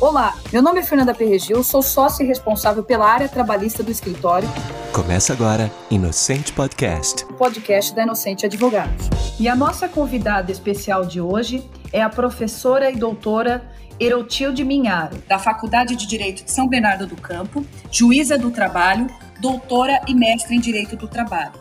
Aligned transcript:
Olá, 0.00 0.34
meu 0.50 0.62
nome 0.62 0.80
é 0.80 0.82
Fernanda 0.82 1.14
Perregil, 1.14 1.62
sou 1.62 1.82
sócia 1.82 2.24
e 2.24 2.26
responsável 2.26 2.82
pela 2.82 3.06
área 3.06 3.28
trabalhista 3.28 3.82
do 3.82 3.90
escritório. 3.90 4.48
Começa 4.92 5.32
agora 5.32 5.70
Inocente 5.90 6.52
Podcast, 6.52 7.24
podcast 7.36 7.94
da 7.94 8.02
Inocente 8.02 8.46
Advogados. 8.46 9.08
E 9.38 9.46
a 9.46 9.54
nossa 9.54 9.88
convidada 9.88 10.50
especial 10.50 11.04
de 11.04 11.20
hoje 11.20 11.62
é 11.92 12.02
a 12.02 12.08
professora 12.08 12.90
e 12.90 12.96
doutora 12.96 13.62
Erotilde 14.00 14.64
Minharo, 14.64 15.18
da 15.28 15.38
Faculdade 15.38 15.94
de 15.94 16.06
Direito 16.06 16.44
de 16.44 16.50
São 16.50 16.66
Bernardo 16.66 17.06
do 17.06 17.16
Campo, 17.16 17.64
juíza 17.90 18.38
do 18.38 18.50
trabalho, 18.50 19.06
doutora 19.38 20.00
e 20.08 20.14
mestre 20.14 20.56
em 20.56 20.60
Direito 20.60 20.96
do 20.96 21.06
Trabalho. 21.06 21.52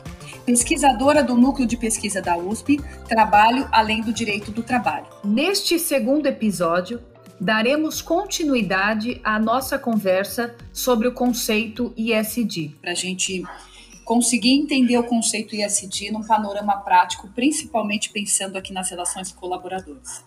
Pesquisadora 0.49 1.21
do 1.21 1.35
Núcleo 1.35 1.67
de 1.67 1.77
Pesquisa 1.77 2.23
da 2.23 2.35
USP, 2.35 2.81
Trabalho 3.07 3.69
além 3.71 4.01
do 4.01 4.11
Direito 4.11 4.49
do 4.49 4.63
Trabalho. 4.63 5.05
Neste 5.23 5.77
segundo 5.77 6.25
episódio, 6.25 6.99
daremos 7.39 8.01
continuidade 8.01 9.21
à 9.23 9.37
nossa 9.37 9.77
conversa 9.77 10.55
sobre 10.73 11.07
o 11.07 11.13
conceito 11.13 11.93
ISD. 11.95 12.75
Para 12.81 12.93
a 12.93 12.95
gente 12.95 13.43
conseguir 14.03 14.53
entender 14.53 14.97
o 14.97 15.03
conceito 15.03 15.55
ISD 15.55 16.09
num 16.09 16.23
panorama 16.23 16.77
prático, 16.77 17.27
principalmente 17.27 18.09
pensando 18.09 18.57
aqui 18.57 18.73
nas 18.73 18.89
relações 18.89 19.31
colaboradoras. 19.31 20.23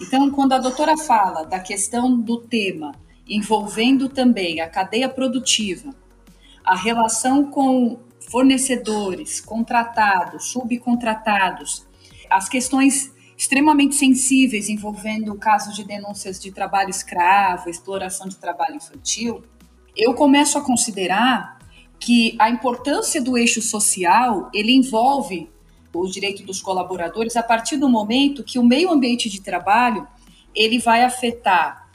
Então, 0.00 0.30
quando 0.30 0.52
a 0.52 0.58
doutora 0.58 0.96
fala 0.96 1.42
da 1.42 1.58
questão 1.58 2.16
do 2.16 2.38
tema 2.38 2.92
envolvendo 3.28 4.08
também 4.08 4.60
a 4.60 4.68
cadeia 4.68 5.08
produtiva, 5.08 5.92
a 6.64 6.76
relação 6.76 7.50
com 7.50 7.98
fornecedores, 8.30 9.40
contratados, 9.40 10.46
subcontratados, 10.52 11.84
as 12.30 12.48
questões 12.48 13.12
extremamente 13.36 13.96
sensíveis 13.96 14.68
envolvendo 14.68 15.34
casos 15.34 15.74
de 15.74 15.82
denúncias 15.82 16.38
de 16.38 16.52
trabalho 16.52 16.90
escravo, 16.90 17.68
exploração 17.68 18.28
de 18.28 18.36
trabalho 18.36 18.76
infantil, 18.76 19.42
eu 19.96 20.14
começo 20.14 20.56
a 20.56 20.60
considerar 20.60 21.58
que 21.98 22.36
a 22.38 22.48
importância 22.48 23.20
do 23.20 23.36
eixo 23.36 23.60
social, 23.60 24.48
ele 24.54 24.72
envolve 24.72 25.50
o 25.92 26.06
direito 26.06 26.44
dos 26.44 26.62
colaboradores 26.62 27.36
a 27.36 27.42
partir 27.42 27.76
do 27.76 27.88
momento 27.88 28.44
que 28.44 28.58
o 28.58 28.64
meio 28.64 28.90
ambiente 28.90 29.28
de 29.28 29.40
trabalho, 29.40 30.06
ele 30.54 30.78
vai 30.78 31.02
afetar 31.02 31.90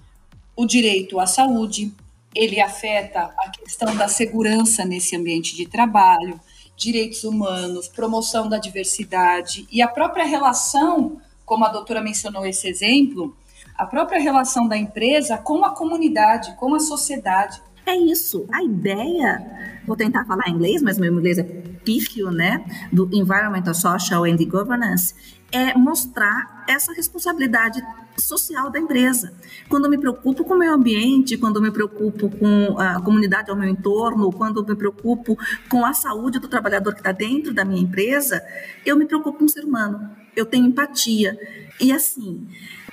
o 0.55 0.65
direito 0.65 1.19
à 1.19 1.25
saúde, 1.25 1.93
ele 2.35 2.59
afeta 2.59 3.33
a 3.37 3.49
questão 3.49 3.95
da 3.95 4.07
segurança 4.07 4.83
nesse 4.83 5.15
ambiente 5.15 5.55
de 5.55 5.65
trabalho, 5.65 6.39
direitos 6.75 7.23
humanos, 7.23 7.87
promoção 7.87 8.49
da 8.49 8.57
diversidade 8.57 9.65
e 9.71 9.81
a 9.81 9.87
própria 9.87 10.25
relação 10.25 11.21
como 11.45 11.63
a 11.63 11.69
doutora 11.69 12.01
mencionou 12.01 12.45
esse 12.45 12.67
exemplo, 12.67 13.35
a 13.77 13.85
própria 13.85 14.19
relação 14.19 14.67
da 14.67 14.75
empresa 14.75 15.37
com 15.37 15.63
a 15.63 15.69
comunidade, 15.69 16.55
com 16.55 16.73
a 16.73 16.79
sociedade. 16.79 17.61
É 17.85 17.95
isso. 17.95 18.47
A 18.51 18.63
ideia, 18.63 19.79
vou 19.85 19.95
tentar 19.95 20.25
falar 20.25 20.47
em 20.47 20.53
inglês, 20.53 20.81
mas 20.81 20.97
meu 20.97 21.13
inglês 21.13 21.37
é 21.37 21.43
pífio, 21.43 22.31
né? 22.31 22.65
Do 22.91 23.07
Environmental 23.13 23.75
Social 23.75 24.23
and 24.23 24.37
Governance, 24.47 25.13
é 25.51 25.77
mostrar 25.77 26.65
essa 26.67 26.91
responsabilidade 26.93 27.79
social 28.17 28.69
da 28.69 28.79
empresa. 28.79 29.33
Quando 29.67 29.85
eu 29.85 29.89
me 29.89 29.97
preocupo 29.97 30.43
com 30.43 30.53
o 30.53 30.57
meio 30.57 30.73
ambiente, 30.73 31.37
quando 31.37 31.57
eu 31.57 31.61
me 31.61 31.71
preocupo 31.71 32.29
com 32.29 32.79
a 32.79 33.01
comunidade 33.01 33.49
ao 33.49 33.57
meu 33.57 33.69
entorno, 33.69 34.31
quando 34.31 34.61
eu 34.61 34.65
me 34.65 34.75
preocupo 34.75 35.37
com 35.69 35.85
a 35.85 35.93
saúde 35.93 36.39
do 36.39 36.47
trabalhador 36.47 36.93
que 36.93 36.99
está 36.99 37.11
dentro 37.11 37.53
da 37.53 37.65
minha 37.65 37.81
empresa, 37.81 38.41
eu 38.85 38.95
me 38.95 39.05
preocupo 39.05 39.39
com 39.39 39.45
o 39.45 39.49
ser 39.49 39.63
humano. 39.63 40.09
Eu 40.35 40.45
tenho 40.45 40.65
empatia. 40.65 41.37
E 41.79 41.91
assim, 41.91 42.47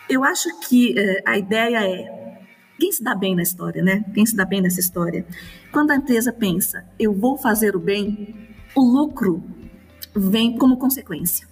eu 0.08 0.24
acho 0.24 0.48
que 0.60 0.98
eh, 0.98 1.22
a 1.26 1.38
ideia 1.38 1.84
é 1.84 2.22
quem 2.78 2.90
se 2.90 3.02
dá 3.02 3.14
bem 3.14 3.36
na 3.36 3.42
história, 3.42 3.82
né? 3.82 4.04
Quem 4.12 4.26
se 4.26 4.34
dá 4.34 4.44
bem 4.44 4.60
nessa 4.60 4.80
história? 4.80 5.24
Quando 5.70 5.92
a 5.92 5.96
empresa 5.96 6.32
pensa, 6.32 6.84
eu 6.98 7.12
vou 7.12 7.38
fazer 7.38 7.76
o 7.76 7.78
bem, 7.78 8.34
o 8.74 8.82
lucro 8.82 9.42
vem 10.14 10.58
como 10.58 10.76
consequência. 10.76 11.51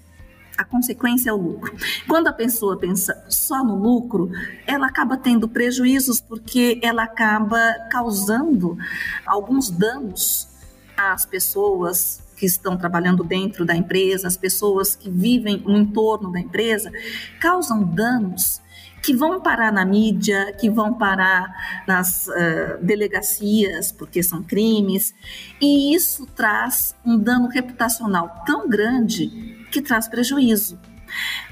A 0.60 0.64
consequência 0.64 1.30
é 1.30 1.32
o 1.32 1.38
lucro. 1.38 1.74
Quando 2.06 2.26
a 2.26 2.34
pessoa 2.34 2.76
pensa 2.76 3.24
só 3.30 3.64
no 3.64 3.76
lucro, 3.76 4.30
ela 4.66 4.88
acaba 4.88 5.16
tendo 5.16 5.48
prejuízos 5.48 6.20
porque 6.20 6.78
ela 6.82 7.04
acaba 7.04 7.58
causando 7.90 8.76
alguns 9.24 9.70
danos 9.70 10.46
às 10.94 11.24
pessoas 11.24 12.20
que 12.36 12.44
estão 12.44 12.76
trabalhando 12.76 13.24
dentro 13.24 13.64
da 13.64 13.74
empresa, 13.74 14.28
as 14.28 14.36
pessoas 14.36 14.94
que 14.94 15.08
vivem 15.08 15.62
no 15.66 15.78
entorno 15.78 16.30
da 16.30 16.38
empresa, 16.38 16.92
causam 17.40 17.82
danos 17.82 18.60
que 19.02 19.16
vão 19.16 19.40
parar 19.40 19.72
na 19.72 19.86
mídia, 19.86 20.52
que 20.60 20.68
vão 20.68 20.92
parar 20.92 21.82
nas 21.86 22.28
uh, 22.28 22.82
delegacias, 22.82 23.90
porque 23.90 24.22
são 24.22 24.42
crimes, 24.42 25.14
e 25.58 25.94
isso 25.94 26.26
traz 26.36 26.94
um 27.02 27.16
dano 27.16 27.48
reputacional 27.48 28.42
tão 28.44 28.68
grande 28.68 29.58
que 29.70 29.80
traz 29.80 30.08
prejuízo. 30.08 30.78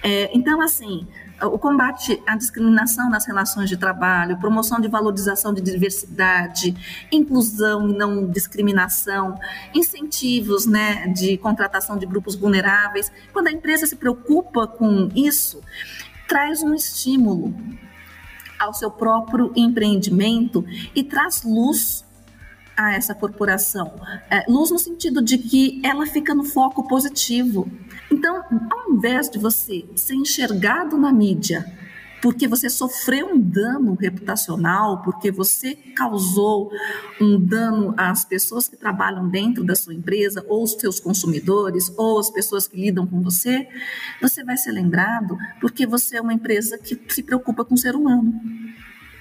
É, 0.02 0.30
então, 0.36 0.60
assim, 0.60 1.06
o 1.42 1.58
combate 1.58 2.20
à 2.26 2.36
discriminação 2.36 3.08
nas 3.08 3.26
relações 3.26 3.68
de 3.68 3.76
trabalho, 3.76 4.38
promoção 4.38 4.80
de 4.80 4.88
valorização 4.88 5.52
de 5.54 5.60
diversidade, 5.60 6.74
inclusão 7.12 7.88
e 7.88 7.96
não 7.96 8.28
discriminação, 8.28 9.38
incentivos 9.74 10.66
né, 10.66 11.08
de 11.08 11.36
contratação 11.38 11.96
de 11.96 12.06
grupos 12.06 12.34
vulneráveis. 12.34 13.10
Quando 13.32 13.48
a 13.48 13.52
empresa 13.52 13.86
se 13.86 13.96
preocupa 13.96 14.66
com 14.66 15.08
isso, 15.14 15.60
traz 16.26 16.62
um 16.62 16.74
estímulo 16.74 17.54
ao 18.58 18.74
seu 18.74 18.90
próprio 18.90 19.52
empreendimento 19.54 20.64
e 20.94 21.04
traz 21.04 21.42
luz 21.44 22.04
a 22.76 22.94
essa 22.94 23.12
corporação. 23.12 23.92
É, 24.30 24.44
luz 24.48 24.70
no 24.70 24.78
sentido 24.78 25.20
de 25.20 25.36
que 25.36 25.80
ela 25.84 26.06
fica 26.06 26.32
no 26.32 26.44
foco 26.44 26.86
positivo. 26.86 27.68
Então, 28.18 28.42
ao 28.68 28.94
invés 28.94 29.30
de 29.30 29.38
você 29.38 29.88
ser 29.94 30.14
enxergado 30.14 30.98
na 30.98 31.12
mídia 31.12 31.64
porque 32.20 32.48
você 32.48 32.68
sofreu 32.68 33.28
um 33.28 33.38
dano 33.38 33.94
reputacional, 33.94 35.02
porque 35.02 35.30
você 35.30 35.76
causou 35.94 36.68
um 37.20 37.38
dano 37.38 37.94
às 37.96 38.24
pessoas 38.24 38.68
que 38.68 38.76
trabalham 38.76 39.28
dentro 39.28 39.62
da 39.62 39.76
sua 39.76 39.94
empresa, 39.94 40.44
ou 40.48 40.64
os 40.64 40.72
seus 40.72 40.98
consumidores, 40.98 41.94
ou 41.96 42.18
as 42.18 42.28
pessoas 42.28 42.66
que 42.66 42.76
lidam 42.76 43.06
com 43.06 43.22
você, 43.22 43.68
você 44.20 44.42
vai 44.42 44.56
ser 44.56 44.72
lembrado 44.72 45.38
porque 45.60 45.86
você 45.86 46.16
é 46.16 46.20
uma 46.20 46.34
empresa 46.34 46.76
que 46.76 47.00
se 47.08 47.22
preocupa 47.22 47.64
com 47.64 47.74
o 47.76 47.78
ser 47.78 47.94
humano. 47.94 48.34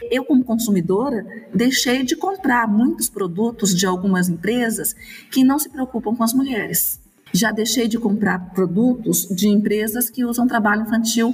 Eu, 0.10 0.26
como 0.26 0.44
consumidora, 0.44 1.24
deixei 1.54 2.02
de 2.02 2.16
comprar 2.16 2.68
muitos 2.68 3.10
produtos 3.10 3.76
de 3.76 3.86
algumas 3.86 4.28
empresas 4.28 4.96
que 5.30 5.44
não 5.44 5.60
se 5.60 5.70
preocupam 5.70 6.16
com 6.16 6.24
as 6.24 6.34
mulheres. 6.34 7.00
Já 7.34 7.52
deixei 7.52 7.88
de 7.88 7.98
comprar 7.98 8.52
produtos 8.54 9.28
de 9.28 9.48
empresas 9.48 10.10
que 10.10 10.26
usam 10.26 10.48
trabalho 10.48 10.84
infantil 10.84 11.34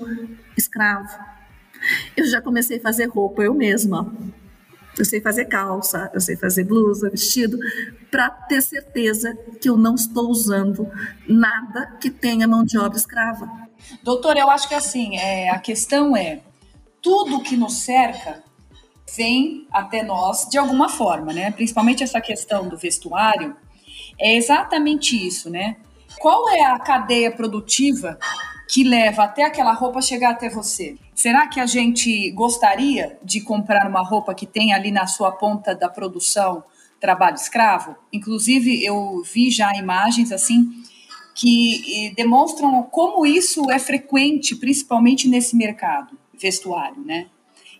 escravo 0.58 1.34
eu 2.16 2.26
já 2.26 2.42
comecei 2.42 2.78
a 2.78 2.82
fazer 2.82 3.06
roupa 3.08 3.44
eu 3.44 3.54
mesma. 3.54 4.14
Eu 4.98 5.06
sei 5.06 5.20
fazer 5.20 5.46
calça, 5.46 6.12
eu 6.14 6.22
sei 6.22 6.36
fazer 6.36 6.64
blusa, 6.64 7.10
vestido, 7.10 7.58
para 8.12 8.30
ter 8.30 8.62
certeza 8.62 9.36
que 9.60 9.68
eu 9.68 9.76
não 9.76 9.96
estou 9.96 10.30
usando 10.30 10.88
nada 11.28 11.98
que 12.00 12.12
tenha 12.12 12.48
mão 12.48 12.64
de 12.64 12.78
obra 12.78 12.98
escrava. 12.98 13.50
Doutora, 14.04 14.40
eu 14.40 14.50
acho 14.52 14.68
que 14.68 14.76
assim, 14.76 15.18
é, 15.18 15.50
a 15.50 15.58
questão 15.58 16.16
é 16.16 16.42
tudo 17.02 17.42
que 17.42 17.58
nos 17.58 17.80
cerca 17.80 18.44
vem 19.16 19.68
até 19.72 20.04
nós 20.04 20.48
de 20.48 20.60
alguma 20.60 20.88
forma, 20.88 21.34
né? 21.34 21.52
Principalmente 21.52 22.04
essa 22.04 22.22
questão 22.22 22.70
do 22.70 22.78
vestuário 22.78 23.56
é 24.20 24.36
exatamente 24.36 25.16
isso, 25.16 25.50
né? 25.50 25.78
Qual 26.20 26.50
é 26.50 26.64
a 26.64 26.80
cadeia 26.80 27.32
produtiva 27.32 28.18
que 28.70 28.84
leva 28.84 29.24
até 29.24 29.44
aquela 29.44 29.74
roupa 29.74 30.02
chegar 30.02 30.32
até 30.32 30.50
você? 30.50 30.98
Será 31.14 31.48
que 31.48 31.60
a 31.60 31.66
gente 31.66 32.32
gostaria 32.32 33.18
de 33.24 33.42
comprar 33.42 33.88
uma 33.88 34.02
roupa 34.02 34.34
que 34.34 34.46
tem 34.46 34.74
ali 34.74 34.92
na 34.92 35.06
sua 35.06 35.32
ponta 35.32 35.76
da 35.76 35.90
produção 35.90 36.64
trabalho 37.00 37.36
escravo? 37.36 37.96
Inclusive, 38.12 38.84
eu 38.84 39.22
vi 39.24 39.52
já 39.52 39.74
imagens 39.76 40.32
assim 40.32 40.70
que 41.36 42.14
demonstram 42.16 42.84
como 42.84 43.26
isso 43.26 43.70
é 43.72 43.80
frequente, 43.80 44.56
principalmente 44.56 45.28
nesse 45.28 45.56
mercado 45.56 46.18
vestuário, 46.34 47.04
né? 47.04 47.28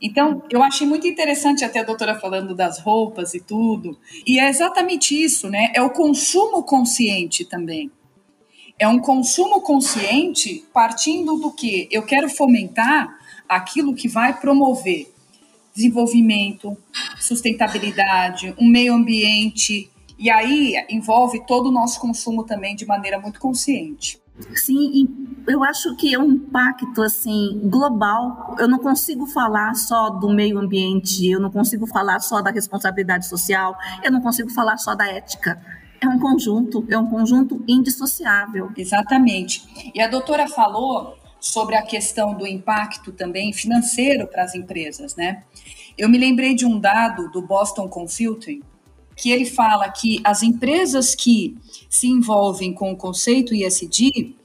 Então, 0.04 0.44
eu 0.50 0.62
achei 0.62 0.86
muito 0.86 1.08
interessante 1.08 1.64
até 1.64 1.80
a 1.80 1.84
doutora 1.84 2.20
falando 2.20 2.54
das 2.54 2.78
roupas 2.78 3.34
e 3.34 3.40
tudo. 3.40 3.98
E 4.28 4.38
é 4.38 4.50
exatamente 4.50 5.16
isso, 5.16 5.50
né? 5.50 5.72
É 5.74 5.82
o 5.82 5.90
consumo 5.90 6.62
consciente 6.62 7.46
também. 7.46 7.90
É 8.78 8.86
um 8.86 9.00
consumo 9.00 9.62
consciente 9.62 10.66
partindo 10.74 11.38
do 11.38 11.52
que 11.52 11.88
eu 11.90 12.04
quero 12.04 12.30
fomentar 12.30 13.18
aquilo 13.48 13.96
que 13.96 14.10
vai 14.10 14.38
promover 14.38 15.10
desenvolvimento, 15.74 16.78
sustentabilidade, 17.20 18.54
um 18.60 18.68
meio 18.68 18.94
ambiente, 18.94 19.90
e 20.20 20.30
aí 20.30 20.74
envolve 20.90 21.46
todo 21.48 21.70
o 21.70 21.72
nosso 21.72 22.00
consumo 22.00 22.44
também 22.44 22.76
de 22.76 22.86
maneira 22.86 23.20
muito 23.20 23.40
consciente. 23.40 24.23
Sim, 24.56 25.08
eu 25.48 25.64
acho 25.64 25.96
que 25.96 26.14
é 26.14 26.20
um 26.20 26.32
impacto 26.32 27.02
assim 27.02 27.62
global. 27.66 28.56
Eu 28.58 28.68
não 28.68 28.80
consigo 28.80 29.28
falar 29.28 29.76
só 29.76 30.10
do 30.10 30.30
meio 30.30 30.58
ambiente, 30.58 31.30
eu 31.30 31.40
não 31.40 31.52
consigo 31.52 31.86
falar 31.86 32.20
só 32.20 32.42
da 32.42 32.50
responsabilidade 32.50 33.28
social, 33.28 33.78
eu 34.04 34.12
não 34.12 34.22
consigo 34.22 34.50
falar 34.50 34.78
só 34.78 34.96
da 34.96 35.08
ética. 35.08 35.62
É 36.02 36.08
um 36.08 36.20
conjunto, 36.20 36.86
é 36.90 36.98
um 36.98 37.10
conjunto 37.10 37.64
indissociável. 37.68 38.72
Exatamente. 38.76 39.92
E 39.94 40.02
a 40.02 40.08
doutora 40.08 40.48
falou 40.48 41.16
sobre 41.40 41.76
a 41.76 41.82
questão 41.82 42.34
do 42.34 42.48
impacto 42.48 43.12
também 43.12 43.54
financeiro 43.54 44.28
para 44.28 44.44
as 44.44 44.56
empresas, 44.56 45.16
né? 45.16 45.44
Eu 45.98 46.10
me 46.10 46.18
lembrei 46.18 46.56
de 46.56 46.66
um 46.66 46.80
dado 46.80 47.30
do 47.30 47.42
Boston 47.42 47.88
Consulting 47.88 48.62
que 49.16 49.32
ele 49.32 49.46
fala 49.46 49.90
que 49.90 50.20
as 50.24 50.44
empresas 50.44 51.16
que 51.16 51.58
se 51.90 52.08
envolvem 52.08 52.74
com 52.74 52.92
o 52.92 52.98
conceito 52.98 53.54
ISD 53.54 54.36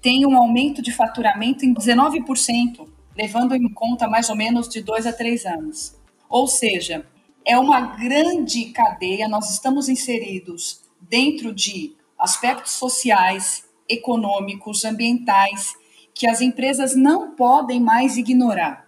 têm 0.00 0.26
um 0.26 0.36
aumento 0.36 0.82
de 0.82 0.92
faturamento 0.92 1.64
em 1.64 1.74
19%, 1.74 2.86
levando 3.16 3.54
em 3.54 3.68
conta 3.68 4.06
mais 4.06 4.28
ou 4.28 4.36
menos 4.36 4.68
de 4.68 4.80
dois 4.82 5.06
a 5.06 5.12
três 5.12 5.44
anos. 5.44 5.94
Ou 6.28 6.46
seja, 6.46 7.06
é 7.44 7.58
uma 7.58 7.80
grande 7.80 8.66
cadeia, 8.66 9.28
nós 9.28 9.50
estamos 9.50 9.88
inseridos 9.88 10.82
dentro 11.00 11.54
de 11.54 11.96
aspectos 12.18 12.72
sociais, 12.72 13.64
econômicos, 13.88 14.84
ambientais, 14.84 15.74
que 16.12 16.26
as 16.26 16.40
empresas 16.40 16.94
não 16.94 17.34
podem 17.34 17.80
mais 17.80 18.16
ignorar. 18.16 18.86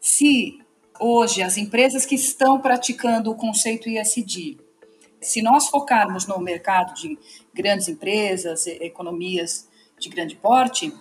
Se 0.00 0.58
hoje 1.00 1.42
as 1.42 1.56
empresas 1.56 2.04
que 2.04 2.14
estão 2.14 2.60
praticando 2.60 3.30
o 3.30 3.34
conceito 3.34 3.88
ISD 3.88 4.58
se 5.22 5.40
nós 5.42 5.68
focarmos 5.68 6.26
no 6.26 6.38
mercado 6.38 6.94
de 6.94 7.18
grandes 7.54 7.88
empresas, 7.88 8.66
economias 8.66 9.68
de 9.98 10.08
grande 10.08 10.36
porte, 10.36 10.92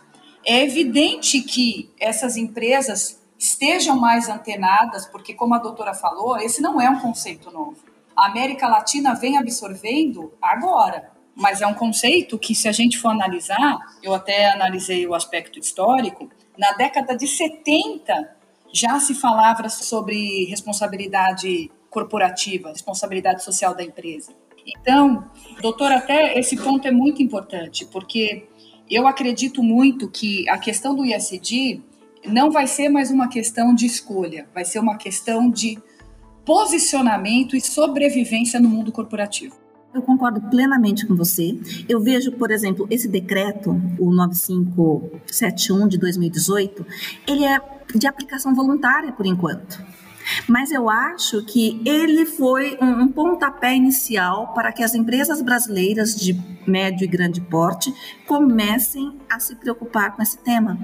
é 0.46 0.64
evidente 0.64 1.42
que 1.42 1.92
essas 2.00 2.38
empresas 2.38 3.22
estejam 3.38 4.00
mais 4.00 4.30
antenadas, 4.30 5.06
porque, 5.08 5.34
como 5.34 5.56
a 5.56 5.60
doutora 5.60 5.94
falou, 5.94 6.38
esse 6.38 6.62
não 6.62 6.80
é 6.80 6.90
um 6.90 7.00
conceito 7.00 7.52
novo. 7.52 7.78
A 8.16 8.28
América 8.28 8.68
Latina 8.68 9.16
vem 9.16 9.38
absorvendo 9.38 10.32
agora, 10.42 11.12
mas 11.36 11.62
é 11.62 11.68
um 11.68 11.74
conceito 11.74 12.38
que, 12.38 12.54
se 12.54 12.68
a 12.68 12.72
gente 12.72 13.00
for 13.00 13.10
analisar, 13.10 13.80
eu 14.04 14.14
até 14.14 14.52
analisei 14.52 15.08
o 15.08 15.16
aspecto 15.16 15.58
histórico, 15.58 16.30
na 16.58 16.74
década 16.74 17.16
de 17.16 17.28
70 17.28 18.42
já 18.74 19.00
se 19.00 19.14
falava 19.14 19.68
sobre 19.70 20.46
responsabilidade 20.46 21.72
corporativa, 21.92 22.70
responsabilidade 22.70 23.44
social 23.44 23.76
da 23.76 23.84
empresa. 23.84 24.32
Então, 24.66 25.30
doutor, 25.62 25.92
até 25.92 26.40
esse 26.40 26.56
ponto 26.56 26.88
é 26.88 26.92
muito 26.92 27.22
importante, 27.22 27.86
porque 27.86 28.48
eu 28.90 29.06
acredito 29.06 29.62
muito 29.62 30.10
que 30.10 30.50
a 30.50 30.58
questão 30.58 30.96
do 30.96 31.06
ISD 31.06 31.82
não 32.26 32.50
vai 32.50 32.66
ser 32.66 32.90
mais 32.90 33.12
uma 33.12 33.28
questão 33.28 33.76
de 33.76 33.86
escolha, 33.86 34.48
vai 34.54 34.64
ser 34.64 34.80
uma 34.80 34.98
questão 34.98 35.50
de 35.50 35.78
posicionamento 36.46 37.56
e 37.56 37.62
sobrevivência 37.62 38.60
no 38.60 38.70
mundo 38.70 38.92
corporativo. 38.92 39.56
Eu 39.94 40.02
concordo 40.02 40.42
plenamente 40.50 41.06
com 41.06 41.16
você. 41.16 41.60
Eu 41.88 42.00
vejo, 42.00 42.32
por 42.32 42.50
exemplo, 42.50 42.88
esse 42.90 43.10
decreto, 43.10 43.72
o 44.00 44.10
9571 44.10 45.88
de 45.88 45.98
2018, 45.98 46.86
ele 47.28 47.44
é 47.44 47.60
de 47.94 48.08
aplicação 48.08 48.56
voluntária 48.56 49.12
por 49.12 49.26
enquanto. 49.26 49.84
Mas 50.48 50.72
eu 50.72 50.90
acho 50.90 51.44
que 51.46 51.82
ele 51.86 52.26
foi 52.26 52.78
um, 52.82 53.04
um 53.04 53.08
pontapé 53.08 53.76
inicial 53.76 54.54
para 54.54 54.72
que 54.72 54.84
as 54.84 54.96
empresas 54.96 55.42
brasileiras 55.42 56.16
de 56.16 56.40
médio 56.68 57.06
e 57.06 57.08
grande 57.08 57.42
porte 57.42 57.94
comecem 58.32 59.20
a 59.30 59.42
se 59.42 59.54
preocupar 59.56 60.16
com 60.16 60.22
esse 60.22 60.38
tema. 60.38 60.80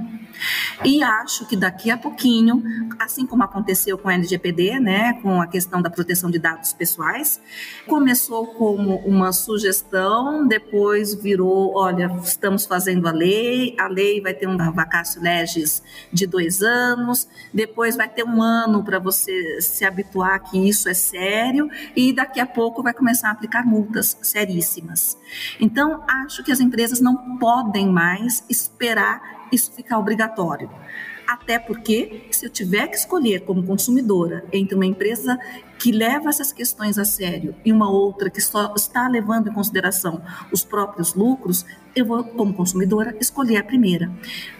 E 0.83 1.01
acho 1.01 1.47
que 1.47 1.55
daqui 1.55 1.89
a 1.89 1.97
pouquinho, 1.97 2.61
assim 2.99 3.25
como 3.25 3.41
aconteceu 3.41 3.97
com 3.97 4.09
a 4.09 4.13
LGPD, 4.15 4.81
né, 4.81 5.13
com 5.21 5.41
a 5.41 5.47
questão 5.47 5.81
da 5.81 5.89
proteção 5.89 6.29
de 6.29 6.39
dados 6.39 6.73
pessoais, 6.73 7.39
começou 7.88 8.47
como 8.47 8.97
uma 8.97 9.31
sugestão, 9.31 10.45
depois 10.45 11.13
virou, 11.15 11.73
olha, 11.73 12.11
estamos 12.21 12.65
fazendo 12.65 13.07
a 13.07 13.11
lei, 13.11 13.73
a 13.79 13.88
lei 13.88 14.19
vai 14.19 14.33
ter 14.33 14.45
um 14.45 14.57
vacácio 14.57 15.21
legis 15.21 15.81
de 16.11 16.27
dois 16.27 16.61
anos, 16.61 17.29
depois 17.53 17.95
vai 17.95 18.09
ter 18.09 18.25
um 18.25 18.41
ano 18.41 18.83
para 18.83 18.99
você 18.99 19.61
se 19.61 19.85
habituar 19.85 20.44
que 20.44 20.67
isso 20.67 20.89
é 20.89 20.94
sério 20.94 21.69
e 21.95 22.11
daqui 22.11 22.41
a 22.41 22.45
pouco 22.45 22.83
vai 22.83 22.94
começar 22.94 23.29
a 23.29 23.31
aplicar 23.31 23.65
multas 23.65 24.17
seríssimas. 24.21 25.17
Então, 25.61 26.03
acho 26.07 26.44
que 26.44 26.51
as 26.51 26.59
empresas 26.59 26.99
não 26.99 27.37
podem 27.38 27.88
mais 27.88 28.44
esperar 28.50 29.48
isso 29.51 29.72
ficar 29.72 29.98
obrigatório. 29.98 30.69
Até 31.27 31.59
porque, 31.59 32.24
se 32.31 32.45
eu 32.45 32.50
tiver 32.50 32.88
que 32.88 32.95
escolher 32.95 33.41
como 33.41 33.62
consumidora 33.62 34.45
entre 34.53 34.75
uma 34.75 34.85
empresa 34.85 35.38
que 35.77 35.91
leva 35.91 36.29
essas 36.29 36.53
questões 36.53 36.97
a 36.97 37.03
sério 37.03 37.53
e 37.65 37.71
uma 37.71 37.89
outra 37.89 38.29
que 38.29 38.39
só 38.39 38.74
está 38.75 39.09
levando 39.09 39.50
em 39.50 39.53
consideração 39.53 40.21
os 40.53 40.63
próprios 40.63 41.13
lucros, 41.13 41.65
eu 41.94 42.06
vou, 42.06 42.24
como 42.24 42.53
consumidora, 42.53 43.13
escolher 43.19 43.57
a 43.57 43.63
primeira. 43.63 44.09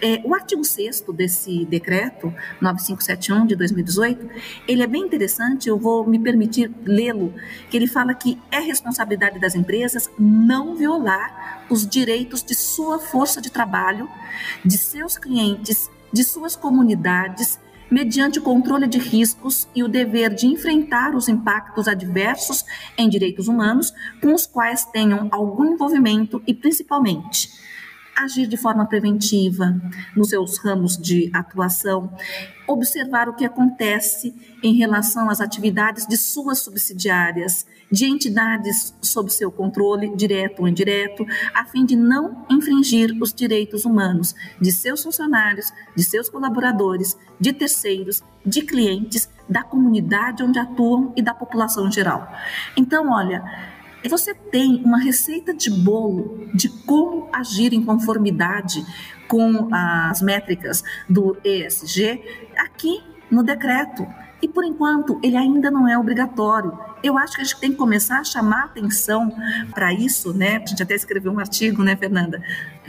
É, 0.02 0.22
o 0.26 0.36
artigo 0.36 0.64
6 0.64 1.06
desse 1.14 1.66
decreto 1.66 2.34
9571 2.60 3.48
de 3.48 3.56
2018, 3.56 4.30
ele 4.68 4.84
é 4.84 4.88
bem 4.88 5.04
interessante, 5.04 5.70
eu 5.70 5.78
vou 5.78 6.06
me 6.06 6.20
permitir 6.20 6.70
lê-lo, 6.84 7.34
que 7.70 7.78
ele 7.78 7.88
fala 7.88 8.14
que 8.14 8.38
é 8.52 8.60
responsabilidade 8.60 9.40
das 9.40 9.56
empresas 9.56 10.10
não 10.20 10.76
violar 10.76 11.66
os 11.70 11.88
direitos 11.88 12.44
de 12.44 12.56
sua 12.56 13.00
força 13.00 13.42
de 13.42 13.50
trabalho, 13.50 14.10
de 14.66 14.78
seus 14.78 15.18
clientes 15.18 15.90
de 16.12 16.24
suas 16.24 16.56
comunidades 16.56 17.60
mediante 17.90 18.40
o 18.40 18.42
controle 18.42 18.88
de 18.88 18.98
riscos 18.98 19.68
e 19.74 19.84
o 19.84 19.88
dever 19.88 20.34
de 20.34 20.46
enfrentar 20.46 21.16
os 21.16 21.30
impactos 21.30 21.88
adversos 21.88 22.66
em 22.98 23.08
direitos 23.08 23.48
humanos 23.48 23.94
com 24.22 24.34
os 24.34 24.46
quais 24.46 24.86
tenham 24.86 25.28
algum 25.32 25.74
envolvimento 25.74 26.42
e, 26.46 26.54
principalmente, 26.54 27.50
agir 28.18 28.48
de 28.48 28.58
forma 28.58 28.86
preventiva 28.86 29.80
nos 30.16 30.30
seus 30.30 30.58
ramos 30.58 30.98
de 30.98 31.30
atuação, 31.34 32.12
observar 32.68 33.30
o 33.30 33.36
que 33.36 33.46
acontece 33.46 34.36
em 34.64 34.76
relação 34.76 35.30
às 35.30 35.40
atividades 35.40 36.08
de 36.08 36.18
suas 36.18 36.60
subsidiárias, 36.60 37.66
de 37.90 38.06
entidades 38.06 38.94
sob 39.02 39.32
seu 39.32 39.52
controle, 39.52 40.16
direto 40.16 40.62
ou 40.62 40.68
indireto, 40.68 41.26
a 41.54 41.64
fim 41.66 41.86
de 41.86 41.96
não 41.96 42.46
infringir 42.50 43.16
os 43.22 43.34
direitos 43.34 43.86
humanos 43.86 44.36
de 44.60 44.72
seus 44.72 45.04
funcionários, 45.04 45.72
de 45.96 46.04
seus 46.04 46.30
colaboradores, 46.30 47.18
de 47.40 47.54
terceiros, 47.54 48.22
de 48.46 48.62
clientes, 48.62 49.30
da 49.48 49.64
comunidade 49.64 50.44
onde 50.44 50.60
atuam 50.60 51.14
e 51.16 51.22
da 51.22 51.34
população 51.34 51.88
em 51.88 51.92
geral. 51.92 52.28
Então, 52.76 53.10
olha, 53.10 53.77
você 54.08 54.34
tem 54.34 54.84
uma 54.84 55.00
receita 55.00 55.54
de 55.54 55.70
bolo 55.70 56.50
de 56.54 56.70
como 56.70 57.30
agir 57.34 57.74
em 57.74 57.84
conformidade 57.84 58.86
com 59.28 59.68
as 59.74 60.22
métricas 60.22 60.84
do 61.10 61.38
ESG 61.44 62.22
aqui 62.58 63.04
no 63.30 63.44
decreto. 63.44 64.08
E 64.42 64.48
por 64.48 64.64
enquanto 64.64 65.20
ele 65.24 65.36
ainda 65.36 65.72
não 65.72 65.88
é 65.88 65.98
obrigatório. 65.98 66.78
Eu 67.04 67.18
acho 67.18 67.36
que 67.36 67.42
a 67.42 67.44
gente 67.44 67.60
tem 67.60 67.72
que 67.72 67.78
começar 67.78 68.20
a 68.20 68.24
chamar 68.24 68.66
atenção 68.66 69.32
para 69.74 69.94
isso, 69.94 70.34
né? 70.34 70.58
A 70.58 70.66
gente 70.66 70.82
até 70.82 70.96
escreveu 70.96 71.32
um 71.32 71.40
artigo, 71.40 71.84
né, 71.84 71.96
Fernanda, 71.96 72.42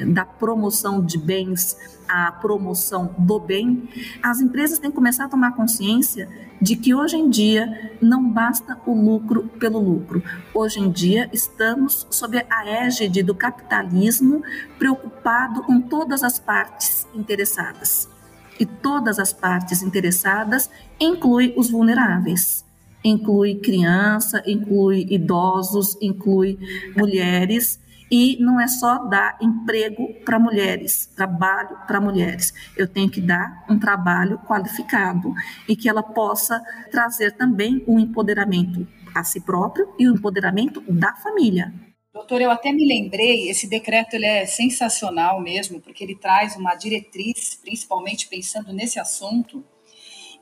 da 0.06 0.24
promoção 0.24 1.04
de 1.04 1.18
bens 1.18 1.76
à 2.08 2.32
promoção 2.32 3.14
do 3.18 3.38
bem. 3.38 3.88
As 4.22 4.40
empresas 4.40 4.78
têm 4.78 4.90
que 4.90 4.96
começar 4.96 5.26
a 5.26 5.28
tomar 5.28 5.54
consciência 5.54 6.28
de 6.60 6.74
que 6.74 6.94
hoje 6.94 7.16
em 7.16 7.28
dia 7.28 7.96
não 8.00 8.28
basta 8.28 8.78
o 8.86 8.94
lucro 8.94 9.44
pelo 9.60 9.78
lucro. 9.78 10.22
Hoje 10.54 10.80
em 10.80 10.90
dia 10.90 11.28
estamos 11.32 12.06
sob 12.10 12.44
a 12.50 12.66
égide 12.66 13.22
do 13.22 13.34
capitalismo 13.34 14.42
preocupado 14.78 15.62
com 15.62 15.80
todas 15.80 16.24
as 16.24 16.38
partes 16.38 17.06
interessadas. 17.14 18.17
E 18.58 18.66
todas 18.66 19.18
as 19.18 19.32
partes 19.32 19.82
interessadas 19.82 20.68
inclui 21.00 21.54
os 21.56 21.70
vulneráveis 21.70 22.66
inclui 23.04 23.56
criança, 23.56 24.42
inclui 24.46 25.06
idosos, 25.10 25.96
inclui 26.00 26.58
mulheres 26.96 27.80
e 28.10 28.38
não 28.40 28.58
é 28.58 28.66
só 28.66 29.04
dar 29.04 29.36
emprego 29.40 30.14
para 30.24 30.38
mulheres, 30.38 31.06
trabalho 31.14 31.76
para 31.86 32.00
mulheres. 32.00 32.54
Eu 32.76 32.88
tenho 32.88 33.10
que 33.10 33.20
dar 33.20 33.64
um 33.68 33.78
trabalho 33.78 34.38
qualificado 34.46 35.34
e 35.68 35.76
que 35.76 35.88
ela 35.88 36.02
possa 36.02 36.62
trazer 36.90 37.32
também 37.32 37.84
um 37.86 37.98
empoderamento 37.98 38.86
a 39.14 39.22
si 39.24 39.40
próprio 39.40 39.88
e 39.98 40.08
o 40.08 40.14
empoderamento 40.14 40.82
da 40.88 41.14
família. 41.14 41.72
Doutor, 42.12 42.40
eu 42.40 42.50
até 42.50 42.72
me 42.72 42.86
lembrei, 42.86 43.50
esse 43.50 43.68
decreto 43.68 44.14
ele 44.14 44.24
é 44.24 44.46
sensacional 44.46 45.40
mesmo, 45.40 45.78
porque 45.78 46.02
ele 46.02 46.14
traz 46.14 46.56
uma 46.56 46.74
diretriz, 46.74 47.54
principalmente 47.54 48.28
pensando 48.28 48.72
nesse 48.72 48.98
assunto, 48.98 49.62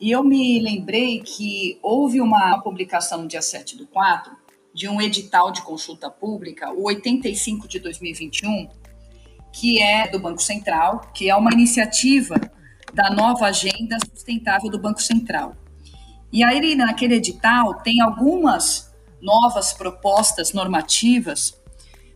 e 0.01 0.11
eu 0.11 0.23
me 0.23 0.61
lembrei 0.61 1.21
que 1.21 1.79
houve 1.83 2.21
uma 2.21 2.61
publicação 2.63 3.23
no 3.23 3.29
dia 3.29 3.43
7 3.43 3.77
do 3.77 3.87
4 3.87 4.33
de 4.73 4.89
um 4.89 5.01
edital 5.01 5.51
de 5.51 5.63
consulta 5.63 6.09
pública, 6.09 6.71
o 6.73 6.85
85 6.85 7.67
de 7.67 7.81
2021, 7.81 8.69
que 9.53 9.83
é 9.83 10.09
do 10.09 10.21
Banco 10.21 10.43
Central, 10.43 11.11
que 11.15 11.29
é 11.29 11.35
uma 11.35 11.51
iniciativa 11.51 12.39
da 12.95 13.11
nova 13.11 13.47
agenda 13.47 13.97
sustentável 14.15 14.71
do 14.71 14.79
Banco 14.79 15.03
Central. 15.03 15.57
E 16.31 16.45
aí, 16.45 16.75
naquele 16.75 17.15
edital, 17.15 17.75
tem 17.83 18.01
algumas 18.01 18.86
novas 19.27 19.73
propostas 19.73 20.53
normativas 20.53 21.61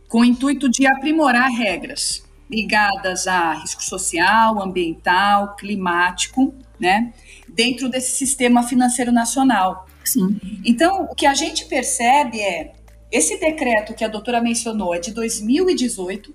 com 0.07 0.21
o 0.21 0.25
intuito 0.25 0.69
de 0.69 0.87
aprimorar 0.87 1.51
regras 1.51 2.23
ligadas 2.49 3.27
a 3.27 3.53
risco 3.53 3.83
social, 3.83 4.61
ambiental, 4.61 5.55
climático, 5.55 6.53
né, 6.79 7.13
dentro 7.47 7.87
desse 7.87 8.11
sistema 8.17 8.63
financeiro 8.63 9.11
nacional. 9.11 9.87
Sim. 10.03 10.39
Então, 10.65 11.03
o 11.03 11.15
que 11.15 11.25
a 11.25 11.33
gente 11.33 11.65
percebe 11.65 12.41
é 12.41 12.73
esse 13.11 13.39
decreto 13.39 13.93
que 13.93 14.03
a 14.03 14.07
doutora 14.07 14.41
mencionou 14.41 14.95
é 14.95 14.99
de 14.99 15.11
2018 15.11 16.33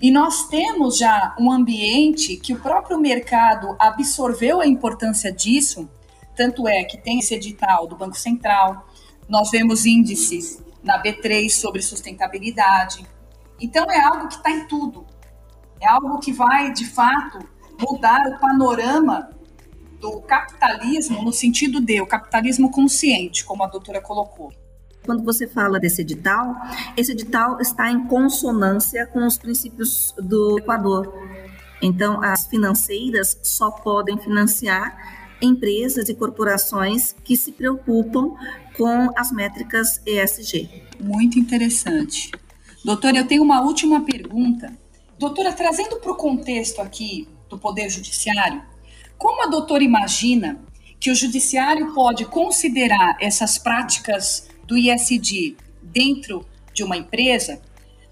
e 0.00 0.10
nós 0.10 0.48
temos 0.48 0.98
já 0.98 1.36
um 1.38 1.52
ambiente 1.52 2.36
que 2.36 2.52
o 2.52 2.60
próprio 2.60 2.98
mercado 2.98 3.76
absorveu 3.78 4.60
a 4.60 4.66
importância 4.66 5.30
disso, 5.30 5.88
tanto 6.34 6.66
é 6.66 6.82
que 6.82 6.98
tem 6.98 7.20
esse 7.20 7.34
edital 7.34 7.86
do 7.86 7.94
Banco 7.94 8.16
Central, 8.16 8.88
nós 9.32 9.50
vemos 9.50 9.86
índices 9.86 10.62
na 10.84 11.02
B3 11.02 11.48
sobre 11.48 11.80
sustentabilidade. 11.80 13.06
Então 13.58 13.90
é 13.90 13.98
algo 13.98 14.28
que 14.28 14.34
está 14.34 14.50
em 14.50 14.68
tudo. 14.68 15.06
É 15.80 15.88
algo 15.88 16.18
que 16.18 16.34
vai, 16.34 16.70
de 16.70 16.84
fato, 16.84 17.38
mudar 17.80 18.20
o 18.28 18.38
panorama 18.38 19.30
do 19.98 20.20
capitalismo 20.20 21.22
no 21.22 21.32
sentido 21.32 21.80
de 21.80 21.98
o 22.02 22.06
capitalismo 22.06 22.70
consciente, 22.70 23.42
como 23.42 23.64
a 23.64 23.68
doutora 23.68 24.02
colocou. 24.02 24.52
Quando 25.06 25.24
você 25.24 25.48
fala 25.48 25.80
desse 25.80 26.02
edital, 26.02 26.54
esse 26.94 27.12
edital 27.12 27.58
está 27.58 27.90
em 27.90 28.06
consonância 28.06 29.06
com 29.06 29.26
os 29.26 29.38
princípios 29.38 30.14
do 30.18 30.58
Equador. 30.58 31.10
Então, 31.80 32.22
as 32.22 32.46
financeiras 32.46 33.40
só 33.42 33.70
podem 33.70 34.18
financiar 34.18 34.94
empresas 35.40 36.08
e 36.08 36.14
corporações 36.14 37.14
que 37.24 37.36
se 37.36 37.50
preocupam 37.50 38.34
com 38.76 39.10
as 39.16 39.30
métricas 39.30 40.00
ESG. 40.06 40.68
Muito 41.00 41.38
interessante. 41.38 42.30
Doutora, 42.84 43.18
eu 43.18 43.26
tenho 43.26 43.42
uma 43.42 43.60
última 43.62 44.00
pergunta. 44.00 44.76
Doutora, 45.18 45.52
trazendo 45.52 45.96
para 45.96 46.12
o 46.12 46.16
contexto 46.16 46.80
aqui 46.80 47.28
do 47.48 47.58
Poder 47.58 47.88
Judiciário, 47.88 48.62
como 49.16 49.44
a 49.44 49.46
doutora 49.46 49.84
imagina 49.84 50.60
que 50.98 51.10
o 51.10 51.14
Judiciário 51.14 51.94
pode 51.94 52.24
considerar 52.24 53.16
essas 53.20 53.58
práticas 53.58 54.48
do 54.66 54.76
ISD 54.76 55.56
dentro 55.82 56.46
de 56.72 56.82
uma 56.82 56.96
empresa 56.96 57.60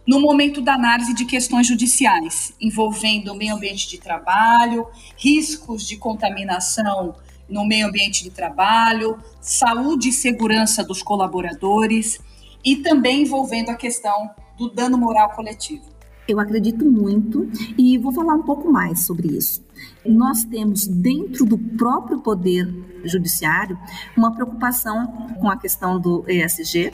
no 0.07 0.21
momento 0.21 0.61
da 0.61 0.75
análise 0.75 1.14
de 1.14 1.25
questões 1.25 1.67
judiciais, 1.67 2.52
envolvendo 2.61 3.33
o 3.33 3.37
meio 3.37 3.55
ambiente 3.55 3.88
de 3.88 3.99
trabalho, 3.99 4.87
riscos 5.17 5.87
de 5.87 5.97
contaminação 5.97 7.14
no 7.50 7.66
meio 7.66 7.88
ambiente 7.88 8.23
de 8.23 8.30
trabalho, 8.30 9.19
saúde 9.40 10.11
e 10.11 10.12
segurança 10.12 10.85
dos 10.85 11.02
colaboradores 11.02 12.21
e 12.64 12.76
também 12.76 13.23
envolvendo 13.23 13.71
a 13.71 13.75
questão 13.75 14.30
do 14.57 14.71
dano 14.71 14.97
moral 14.97 15.30
coletivo. 15.30 15.90
Eu 16.28 16.38
acredito 16.38 16.85
muito 16.85 17.50
e 17.76 17.99
vou 17.99 18.12
falar 18.12 18.35
um 18.35 18.42
pouco 18.42 18.71
mais 18.71 19.00
sobre 19.00 19.37
isso. 19.37 19.64
Nós 20.07 20.45
temos 20.45 20.87
dentro 20.87 21.45
do 21.45 21.59
próprio 21.59 22.21
poder 22.21 22.73
judiciário 23.04 23.76
uma 24.16 24.33
preocupação 24.33 25.09
com 25.40 25.50
a 25.50 25.57
questão 25.57 25.99
do 25.99 26.25
ESG. 26.28 26.92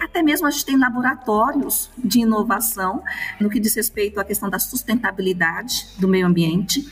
Até 0.00 0.20
mesmo 0.20 0.48
a 0.48 0.50
gente 0.50 0.64
tem 0.64 0.76
laboratórios 0.76 1.90
de 1.96 2.20
inovação 2.20 3.04
no 3.38 3.48
que 3.48 3.60
diz 3.60 3.74
respeito 3.76 4.18
à 4.18 4.24
questão 4.24 4.50
da 4.50 4.58
sustentabilidade 4.58 5.86
do 5.98 6.08
meio 6.08 6.26
ambiente. 6.26 6.84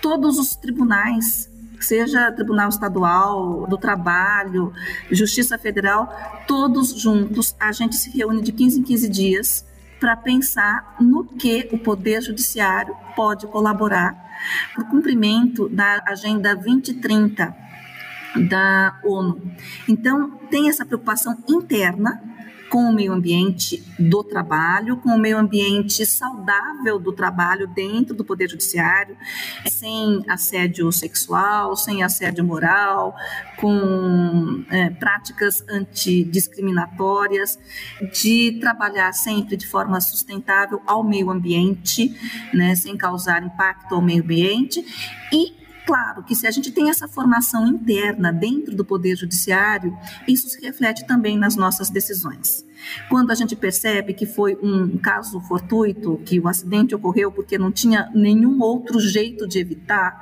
Todos 0.00 0.38
os 0.38 0.56
tribunais 0.56 1.50
seja 1.84 2.32
Tribunal 2.32 2.68
Estadual, 2.68 3.66
do 3.66 3.78
Trabalho, 3.78 4.72
Justiça 5.10 5.58
Federal, 5.58 6.12
todos 6.46 7.00
juntos, 7.00 7.54
a 7.58 7.72
gente 7.72 7.96
se 7.96 8.10
reúne 8.10 8.42
de 8.42 8.52
15 8.52 8.80
em 8.80 8.82
15 8.82 9.08
dias 9.08 9.66
para 10.00 10.16
pensar 10.16 10.96
no 11.00 11.24
que 11.24 11.68
o 11.72 11.78
Poder 11.78 12.20
Judiciário 12.22 12.94
pode 13.16 13.46
colaborar 13.46 14.14
para 14.74 14.84
o 14.84 14.88
cumprimento 14.88 15.68
da 15.68 16.02
Agenda 16.06 16.54
2030 16.54 17.54
da 18.48 18.98
ONU. 19.04 19.40
Então, 19.88 20.30
tem 20.50 20.68
essa 20.68 20.84
preocupação 20.84 21.36
interna 21.48 22.20
com 22.74 22.86
o 22.86 22.92
meio 22.92 23.12
ambiente 23.12 23.84
do 23.96 24.24
trabalho, 24.24 24.96
com 24.96 25.10
o 25.10 25.18
meio 25.18 25.38
ambiente 25.38 26.04
saudável 26.04 26.98
do 26.98 27.12
trabalho 27.12 27.68
dentro 27.68 28.16
do 28.16 28.24
Poder 28.24 28.50
Judiciário, 28.50 29.16
sem 29.64 30.24
assédio 30.28 30.90
sexual, 30.90 31.76
sem 31.76 32.02
assédio 32.02 32.42
moral, 32.42 33.14
com 33.58 34.64
é, 34.72 34.90
práticas 34.90 35.62
antidiscriminatórias, 35.68 37.60
de 38.12 38.58
trabalhar 38.60 39.12
sempre 39.12 39.56
de 39.56 39.68
forma 39.68 40.00
sustentável 40.00 40.82
ao 40.84 41.04
meio 41.04 41.30
ambiente, 41.30 42.12
né, 42.52 42.74
sem 42.74 42.96
causar 42.96 43.44
impacto 43.44 43.94
ao 43.94 44.02
meio 44.02 44.24
ambiente 44.24 44.84
e 45.32 45.63
Claro 45.86 46.22
que 46.22 46.34
se 46.34 46.46
a 46.46 46.50
gente 46.50 46.72
tem 46.72 46.88
essa 46.88 47.06
formação 47.06 47.66
interna 47.66 48.32
dentro 48.32 48.74
do 48.74 48.84
Poder 48.84 49.16
Judiciário, 49.16 49.96
isso 50.26 50.48
se 50.48 50.60
reflete 50.60 51.06
também 51.06 51.36
nas 51.36 51.56
nossas 51.56 51.90
decisões. 51.90 52.64
Quando 53.08 53.30
a 53.30 53.34
gente 53.34 53.54
percebe 53.54 54.14
que 54.14 54.24
foi 54.24 54.56
um 54.62 54.96
caso 54.96 55.40
fortuito, 55.40 56.20
que 56.24 56.40
o 56.40 56.48
acidente 56.48 56.94
ocorreu 56.94 57.30
porque 57.30 57.58
não 57.58 57.70
tinha 57.70 58.10
nenhum 58.14 58.62
outro 58.62 58.98
jeito 58.98 59.46
de 59.46 59.58
evitar, 59.58 60.18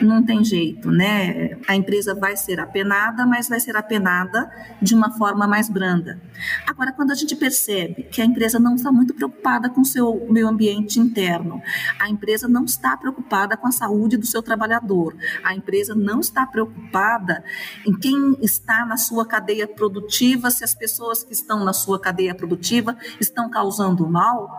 não 0.00 0.24
tem 0.24 0.44
jeito, 0.44 0.90
né? 0.90 1.56
A 1.68 1.76
empresa 1.76 2.14
vai 2.14 2.36
ser 2.36 2.58
apenada, 2.60 3.26
mas 3.26 3.48
vai 3.48 3.60
ser 3.60 3.76
apenada 3.76 4.50
de 4.80 4.94
uma 4.94 5.10
forma 5.12 5.46
mais 5.46 5.68
branda. 5.68 6.20
Agora, 6.66 6.92
quando 6.92 7.12
a 7.12 7.14
gente 7.14 7.36
percebe 7.36 8.04
que 8.04 8.20
a 8.20 8.24
empresa 8.24 8.58
não 8.58 8.74
está 8.74 8.90
muito 8.90 9.14
preocupada 9.14 9.68
com 9.68 9.82
o 9.82 9.84
seu 9.84 10.26
meio 10.30 10.48
ambiente 10.48 10.98
interno, 10.98 11.62
a 11.98 12.08
empresa 12.08 12.48
não 12.48 12.64
está 12.64 12.96
preocupada 12.96 13.56
com 13.56 13.68
a 13.68 13.72
saúde 13.72 14.16
do 14.16 14.26
seu 14.26 14.42
trabalhador, 14.42 15.16
a 15.42 15.54
empresa 15.54 15.94
não 15.94 16.20
está 16.20 16.46
preocupada 16.46 17.44
em 17.86 17.96
quem 17.96 18.36
está 18.40 18.84
na 18.84 18.96
sua 18.96 19.26
cadeia 19.26 19.66
produtiva, 19.66 20.50
se 20.50 20.64
as 20.64 20.74
pessoas 20.74 21.22
que 21.22 21.32
estão 21.32 21.64
na 21.64 21.72
sua 21.72 22.00
cadeia 22.00 22.34
produtiva 22.34 22.96
estão 23.20 23.48
causando 23.48 24.08
mal, 24.08 24.50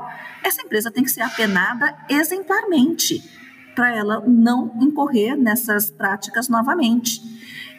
essa 0.43 0.61
empresa 0.61 0.91
tem 0.91 1.03
que 1.03 1.11
ser 1.11 1.21
apenada 1.21 1.95
exemplarmente 2.09 3.44
para 3.75 3.95
ela 3.95 4.23
não 4.25 4.71
incorrer 4.81 5.35
nessas 5.35 5.89
práticas 5.89 6.47
novamente. 6.47 7.21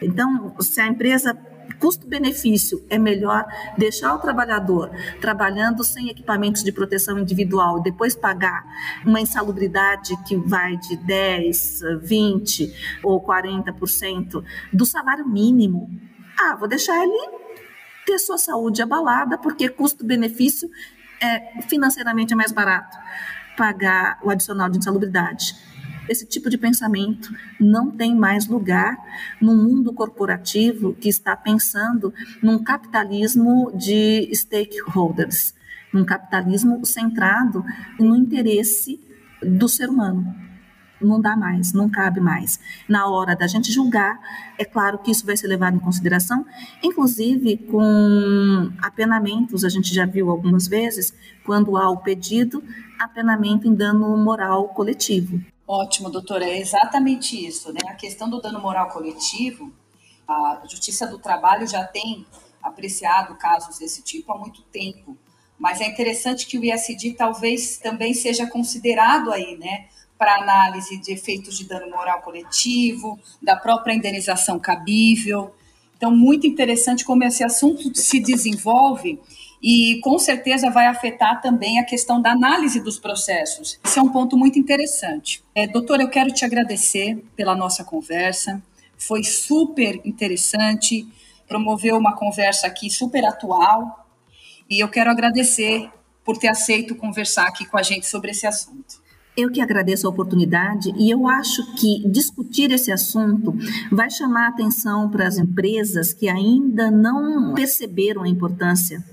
Então, 0.01 0.55
se 0.59 0.79
a 0.79 0.87
empresa 0.87 1.37
custo-benefício 1.79 2.83
é 2.89 2.97
melhor 2.97 3.45
deixar 3.77 4.15
o 4.15 4.19
trabalhador 4.19 4.89
trabalhando 5.21 5.83
sem 5.83 6.09
equipamentos 6.09 6.63
de 6.63 6.71
proteção 6.71 7.19
individual 7.19 7.79
e 7.79 7.83
depois 7.83 8.15
pagar 8.15 8.63
uma 9.05 9.21
insalubridade 9.21 10.15
que 10.23 10.35
vai 10.35 10.77
de 10.77 10.95
10, 10.97 11.81
20 12.01 12.99
ou 13.03 13.21
40% 13.21 14.43
do 14.73 14.85
salário 14.85 15.27
mínimo. 15.27 15.89
Ah, 16.39 16.55
vou 16.55 16.67
deixar 16.67 17.01
ele 17.03 17.37
ter 18.05 18.17
sua 18.19 18.37
saúde 18.37 18.81
abalada 18.81 19.37
porque 19.37 19.69
custo-benefício 19.69 20.69
é 21.21 21.61
financeiramente 21.63 22.33
é 22.33 22.35
mais 22.35 22.51
barato 22.51 22.97
pagar 23.57 24.19
o 24.23 24.29
adicional 24.29 24.69
de 24.69 24.77
insalubridade. 24.77 25.55
Esse 26.09 26.25
tipo 26.25 26.49
de 26.49 26.57
pensamento 26.57 27.33
não 27.59 27.91
tem 27.91 28.15
mais 28.15 28.47
lugar 28.47 28.97
no 29.41 29.55
mundo 29.55 29.93
corporativo 29.93 30.93
que 30.93 31.09
está 31.09 31.35
pensando 31.35 32.13
num 32.41 32.63
capitalismo 32.63 33.71
de 33.75 34.29
stakeholders, 34.33 35.53
num 35.93 36.05
capitalismo 36.05 36.85
centrado 36.85 37.63
no 37.99 38.15
interesse 38.15 38.99
do 39.41 39.67
ser 39.67 39.89
humano 39.89 40.47
não 41.01 41.21
dá 41.21 41.35
mais, 41.35 41.73
não 41.73 41.89
cabe 41.89 42.19
mais. 42.19 42.59
Na 42.87 43.07
hora 43.07 43.35
da 43.35 43.47
gente 43.47 43.71
julgar, 43.71 44.19
é 44.57 44.65
claro 44.65 44.97
que 44.97 45.11
isso 45.11 45.25
vai 45.25 45.37
ser 45.37 45.47
levado 45.47 45.75
em 45.75 45.79
consideração, 45.79 46.45
inclusive 46.83 47.57
com 47.57 48.71
apenamentos, 48.81 49.63
a 49.63 49.69
gente 49.69 49.93
já 49.93 50.05
viu 50.05 50.29
algumas 50.29 50.67
vezes, 50.67 51.13
quando 51.45 51.77
há 51.77 51.89
o 51.89 51.97
pedido, 51.97 52.63
apenamento 52.99 53.67
em 53.67 53.75
dano 53.75 54.17
moral 54.17 54.69
coletivo. 54.69 55.39
Ótimo, 55.67 56.09
doutora, 56.09 56.45
é 56.45 56.57
exatamente 56.57 57.45
isso, 57.45 57.73
né? 57.73 57.79
A 57.87 57.93
questão 57.93 58.29
do 58.29 58.39
dano 58.39 58.61
moral 58.61 58.87
coletivo, 58.87 59.69
a 60.25 60.61
Justiça 60.65 61.05
do 61.05 61.19
Trabalho 61.19 61.67
já 61.67 61.83
tem 61.83 62.25
apreciado 62.63 63.35
casos 63.35 63.77
desse 63.77 64.01
tipo 64.01 64.31
há 64.31 64.37
muito 64.37 64.61
tempo, 64.71 65.17
mas 65.59 65.81
é 65.81 65.85
interessante 65.85 66.47
que 66.47 66.57
o 66.57 66.63
ISD 66.63 67.15
talvez 67.17 67.77
também 67.79 68.13
seja 68.13 68.47
considerado 68.47 69.29
aí, 69.29 69.57
né, 69.57 69.87
para 70.17 70.37
análise 70.37 70.97
de 71.01 71.11
efeitos 71.11 71.57
de 71.57 71.65
dano 71.65 71.89
moral 71.89 72.21
coletivo, 72.21 73.19
da 73.41 73.57
própria 73.57 73.93
indenização 73.93 74.57
cabível. 74.57 75.53
Então, 75.97 76.15
muito 76.15 76.47
interessante 76.47 77.03
como 77.03 77.25
esse 77.25 77.43
assunto 77.43 77.93
se 77.93 78.21
desenvolve 78.21 79.19
e 79.61 79.99
com 80.01 80.19
certeza 80.19 80.69
vai 80.69 80.87
afetar 80.87 81.41
também 81.41 81.79
a 81.79 81.83
questão 81.83 82.21
da 82.21 82.31
análise 82.31 82.79
dos 82.79 82.99
processos. 82.99 83.79
Esse 83.83 83.99
é 83.99 84.01
um 84.01 84.09
ponto 84.09 84.37
muito 84.37 84.59
interessante. 84.59 85.43
É, 85.55 85.67
doutor, 85.67 85.99
eu 85.99 86.09
quero 86.09 86.31
te 86.31 86.45
agradecer 86.45 87.17
pela 87.35 87.55
nossa 87.55 87.83
conversa, 87.83 88.61
foi 88.97 89.23
super 89.23 89.99
interessante, 90.05 91.07
promoveu 91.47 91.97
uma 91.97 92.15
conversa 92.15 92.67
aqui 92.67 92.89
super 92.89 93.25
atual 93.25 94.07
e 94.69 94.79
eu 94.79 94.89
quero 94.89 95.09
agradecer 95.09 95.89
por 96.23 96.37
ter 96.37 96.49
aceito 96.49 96.95
conversar 96.95 97.47
aqui 97.47 97.65
com 97.65 97.77
a 97.77 97.83
gente 97.83 98.05
sobre 98.05 98.31
esse 98.31 98.45
assunto. 98.45 99.07
Eu 99.35 99.51
que 99.51 99.61
agradeço 99.61 100.07
a 100.07 100.09
oportunidade 100.09 100.91
e 100.97 101.11
eu 101.11 101.27
acho 101.27 101.75
que 101.75 102.03
discutir 102.09 102.71
esse 102.71 102.91
assunto 102.91 103.53
vai 103.91 104.09
chamar 104.09 104.47
a 104.47 104.49
atenção 104.49 105.09
para 105.09 105.27
as 105.27 105.37
empresas 105.37 106.11
que 106.11 106.27
ainda 106.27 106.89
não 106.89 107.53
perceberam 107.53 108.23
a 108.23 108.27
importância 108.27 109.03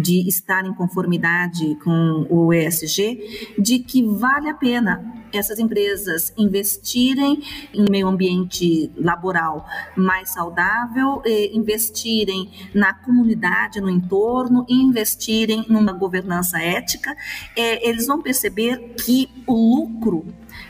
de 0.00 0.28
estar 0.28 0.64
em 0.64 0.74
conformidade 0.74 1.74
com 1.82 2.26
o 2.30 2.52
ESG, 2.52 3.54
de 3.58 3.78
que 3.80 4.02
vale 4.02 4.48
a 4.48 4.54
pena 4.54 5.18
essas 5.32 5.58
empresas 5.58 6.32
investirem 6.38 7.42
em 7.74 7.84
meio 7.90 8.08
ambiente 8.08 8.90
laboral 8.96 9.66
mais 9.96 10.30
saudável, 10.30 11.22
investirem 11.52 12.50
na 12.74 12.94
comunidade, 12.94 13.80
no 13.80 13.90
entorno, 13.90 14.64
investirem 14.68 15.64
numa 15.68 15.92
governança 15.92 16.58
ética, 16.58 17.14
é, 17.56 17.88
eles 17.88 18.06
vão 18.06 18.22
perceber 18.22 18.94
que 19.04 19.28
o 19.46 19.54
lucro 19.54 20.26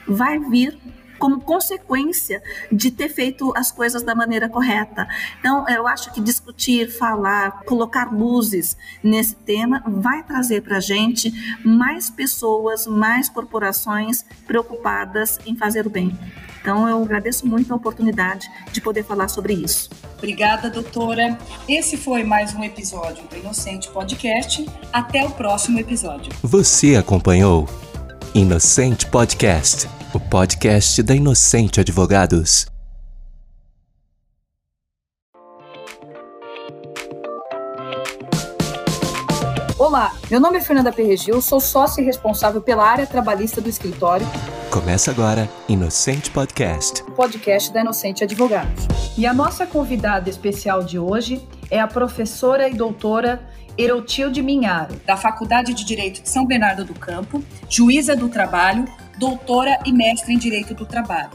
vai 0.06 0.38
vir 0.38 0.76
como 1.18 1.40
consequência 1.40 2.42
de 2.70 2.90
ter 2.90 3.08
feito 3.08 3.52
as 3.56 3.70
coisas 3.70 4.02
da 4.02 4.14
maneira 4.14 4.48
correta. 4.48 5.08
Então, 5.40 5.68
eu 5.68 5.86
acho 5.86 6.12
que 6.12 6.20
discutir, 6.20 6.90
falar, 6.90 7.62
colocar 7.64 8.12
luzes 8.12 8.76
nesse 9.02 9.34
tema 9.34 9.82
vai 9.86 10.22
trazer 10.22 10.62
para 10.62 10.78
a 10.78 10.80
gente 10.80 11.32
mais 11.64 12.08
pessoas, 12.08 12.86
mais 12.86 13.28
corporações 13.28 14.24
preocupadas 14.46 15.38
em 15.46 15.56
fazer 15.56 15.86
o 15.86 15.90
bem. 15.90 16.16
Então, 16.60 16.88
eu 16.88 17.02
agradeço 17.02 17.46
muito 17.46 17.72
a 17.72 17.76
oportunidade 17.76 18.50
de 18.72 18.80
poder 18.80 19.02
falar 19.02 19.28
sobre 19.28 19.54
isso. 19.54 19.88
Obrigada, 20.18 20.68
doutora. 20.68 21.38
Esse 21.68 21.96
foi 21.96 22.24
mais 22.24 22.54
um 22.54 22.62
episódio 22.62 23.26
do 23.28 23.36
Inocente 23.36 23.88
Podcast. 23.88 24.66
Até 24.92 25.24
o 25.24 25.30
próximo 25.30 25.78
episódio. 25.78 26.32
Você 26.42 26.96
acompanhou 26.96 27.68
Inocente 28.34 29.06
Podcast 29.06 29.88
o 30.14 30.20
podcast 30.20 31.02
da 31.02 31.14
Inocente 31.14 31.80
Advogados. 31.80 32.66
Olá, 39.78 40.12
meu 40.30 40.40
nome 40.40 40.58
é 40.58 40.60
Fernanda 40.60 40.92
Perregil, 40.92 41.40
sou 41.40 41.60
sócia 41.60 42.00
e 42.00 42.04
responsável 42.04 42.60
pela 42.60 42.84
área 42.84 43.06
trabalhista 43.06 43.60
do 43.60 43.68
escritório. 43.68 44.26
Começa 44.70 45.10
agora 45.10 45.48
Inocente 45.68 46.30
Podcast, 46.30 47.02
o 47.02 47.12
podcast 47.12 47.72
da 47.72 47.80
Inocente 47.80 48.24
Advogados. 48.24 48.86
E 49.16 49.26
a 49.26 49.32
nossa 49.32 49.66
convidada 49.66 50.28
especial 50.28 50.82
de 50.82 50.98
hoje 50.98 51.46
é 51.70 51.80
a 51.80 51.86
professora 51.86 52.68
e 52.68 52.74
doutora 52.74 53.47
Erotilde 53.78 54.42
Minharo, 54.42 55.00
da 55.06 55.16
Faculdade 55.16 55.72
de 55.72 55.84
Direito 55.84 56.20
de 56.20 56.28
São 56.28 56.44
Bernardo 56.44 56.84
do 56.84 56.94
Campo, 56.94 57.44
juíza 57.70 58.16
do 58.16 58.28
trabalho, 58.28 58.84
doutora 59.20 59.78
e 59.86 59.92
mestre 59.92 60.34
em 60.34 60.38
Direito 60.38 60.74
do 60.74 60.84
Trabalho. 60.84 61.30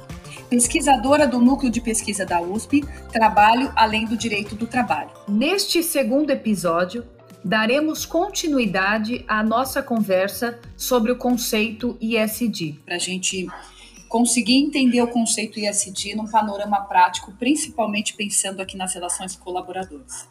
Pesquisadora 0.49 1.25
do 1.25 1.39
Núcleo 1.39 1.71
de 1.71 1.79
Pesquisa 1.79 2.25
da 2.25 2.41
USP, 2.41 2.83
Trabalho 3.13 3.71
além 3.77 4.05
do 4.05 4.17
Direito 4.17 4.55
do 4.55 4.67
Trabalho. 4.67 5.09
Neste 5.25 5.81
segundo 5.81 6.31
episódio, 6.31 7.05
daremos 7.45 8.05
continuidade 8.05 9.23
à 9.25 9.41
nossa 9.41 9.81
conversa 9.81 10.59
sobre 10.75 11.13
o 11.13 11.17
conceito 11.17 11.97
ISD, 12.01 12.81
para 12.85 12.95
a 12.95 12.99
gente 12.99 13.47
conseguir 14.09 14.57
entender 14.57 15.01
o 15.01 15.07
conceito 15.07 15.59
ISD 15.59 16.13
num 16.13 16.27
panorama 16.27 16.81
prático, 16.81 17.31
principalmente 17.39 18.13
pensando 18.13 18.61
aqui 18.61 18.75
nas 18.75 18.93
relações 18.93 19.33
colaboradoras. 19.37 20.27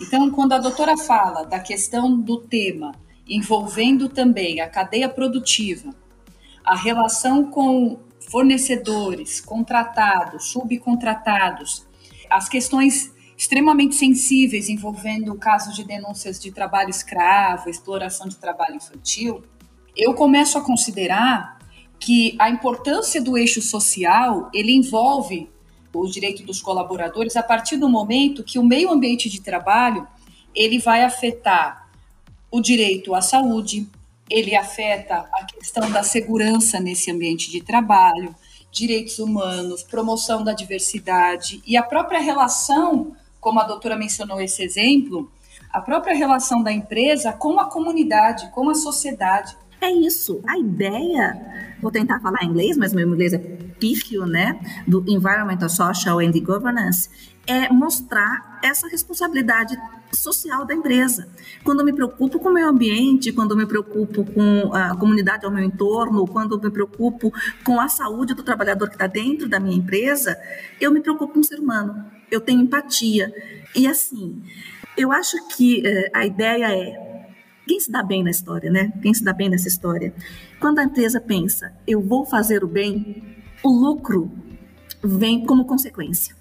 Então, 0.00 0.30
quando 0.30 0.52
a 0.52 0.58
doutora 0.58 0.96
fala 0.96 1.44
da 1.44 1.60
questão 1.60 2.18
do 2.18 2.38
tema 2.38 2.92
envolvendo 3.28 4.08
também 4.08 4.60
a 4.60 4.68
cadeia 4.68 5.08
produtiva, 5.08 5.94
a 6.64 6.74
relação 6.74 7.44
com 7.50 8.00
fornecedores, 8.28 9.40
contratados, 9.40 10.46
subcontratados, 10.46 11.86
as 12.28 12.48
questões 12.48 13.12
extremamente 13.36 13.94
sensíveis 13.94 14.68
envolvendo 14.68 15.32
o 15.32 15.38
caso 15.38 15.72
de 15.72 15.82
denúncias 15.84 16.38
de 16.38 16.52
trabalho 16.52 16.90
escravo, 16.90 17.70
exploração 17.70 18.28
de 18.28 18.36
trabalho 18.36 18.76
infantil, 18.76 19.42
eu 19.96 20.12
começo 20.14 20.58
a 20.58 20.60
considerar 20.60 21.58
que 21.98 22.36
a 22.38 22.50
importância 22.50 23.20
do 23.22 23.36
eixo 23.36 23.60
social, 23.60 24.50
ele 24.54 24.72
envolve 24.72 25.50
o 25.92 26.06
direito 26.06 26.42
dos 26.42 26.60
colaboradores 26.60 27.36
a 27.36 27.42
partir 27.42 27.76
do 27.76 27.88
momento 27.88 28.44
que 28.44 28.58
o 28.58 28.64
meio 28.64 28.90
ambiente 28.90 29.28
de 29.28 29.40
trabalho, 29.40 30.06
ele 30.54 30.78
vai 30.78 31.02
afetar 31.02 31.88
o 32.50 32.60
direito 32.60 33.14
à 33.14 33.22
saúde, 33.22 33.88
ele 34.28 34.54
afeta 34.54 35.28
a 35.32 35.44
questão 35.44 35.90
da 35.90 36.02
segurança 36.02 36.78
nesse 36.80 37.10
ambiente 37.10 37.50
de 37.50 37.60
trabalho, 37.60 38.34
direitos 38.70 39.18
humanos, 39.18 39.82
promoção 39.82 40.44
da 40.44 40.52
diversidade 40.52 41.62
e 41.66 41.76
a 41.76 41.82
própria 41.82 42.20
relação, 42.20 43.16
como 43.40 43.60
a 43.60 43.64
doutora 43.64 43.96
mencionou 43.96 44.40
esse 44.40 44.62
exemplo, 44.62 45.30
a 45.72 45.80
própria 45.80 46.14
relação 46.14 46.62
da 46.62 46.72
empresa 46.72 47.32
com 47.32 47.58
a 47.58 47.66
comunidade, 47.66 48.50
com 48.50 48.68
a 48.68 48.74
sociedade. 48.74 49.56
É 49.80 49.90
isso. 49.90 50.40
A 50.46 50.58
ideia, 50.58 51.69
vou 51.80 51.90
tentar 51.90 52.20
falar 52.20 52.44
inglês, 52.44 52.76
mas 52.76 52.92
meu 52.92 53.08
inglês 53.08 53.32
é 53.32 53.38
pífio, 53.38 54.26
né? 54.26 54.60
Do 54.86 55.04
Environmental, 55.08 55.68
Social 55.68 56.18
and 56.20 56.32
Governance, 56.42 57.08
é 57.46 57.72
mostrar 57.72 58.60
essa 58.62 58.88
responsabilidade 58.88 59.76
social 60.12 60.64
da 60.64 60.74
empresa. 60.74 61.28
Quando 61.62 61.80
eu 61.80 61.84
me 61.84 61.92
preocupo 61.92 62.38
com 62.38 62.48
o 62.48 62.52
meio 62.52 62.68
ambiente, 62.68 63.32
quando 63.32 63.52
eu 63.52 63.56
me 63.56 63.66
preocupo 63.66 64.24
com 64.24 64.74
a 64.74 64.96
comunidade 64.96 65.44
ao 65.44 65.52
meu 65.52 65.64
entorno, 65.64 66.26
quando 66.26 66.56
eu 66.56 66.60
me 66.60 66.70
preocupo 66.70 67.32
com 67.64 67.80
a 67.80 67.88
saúde 67.88 68.34
do 68.34 68.42
trabalhador 68.42 68.88
que 68.88 68.94
está 68.94 69.06
dentro 69.06 69.48
da 69.48 69.60
minha 69.60 69.76
empresa, 69.76 70.36
eu 70.80 70.90
me 70.90 71.00
preocupo 71.00 71.34
com 71.34 71.40
o 71.40 71.44
ser 71.44 71.58
humano. 71.58 72.04
Eu 72.30 72.40
tenho 72.40 72.60
empatia. 72.60 73.32
E 73.74 73.86
assim, 73.86 74.42
eu 74.96 75.12
acho 75.12 75.36
que 75.56 75.86
eh, 75.86 76.10
a 76.12 76.26
ideia 76.26 76.72
é 76.72 77.09
quem 77.70 77.78
se 77.78 77.88
dá 77.88 78.02
bem 78.02 78.24
na 78.24 78.30
história, 78.30 78.68
né? 78.68 78.92
Quem 79.00 79.14
se 79.14 79.22
dá 79.22 79.32
bem 79.32 79.48
nessa 79.48 79.68
história? 79.68 80.12
Quando 80.58 80.80
a 80.80 80.82
empresa 80.82 81.20
pensa, 81.20 81.72
eu 81.86 82.00
vou 82.00 82.26
fazer 82.26 82.64
o 82.64 82.66
bem, 82.66 83.22
o 83.62 83.70
lucro 83.70 84.28
vem 85.00 85.46
como 85.46 85.64
consequência. 85.64 86.34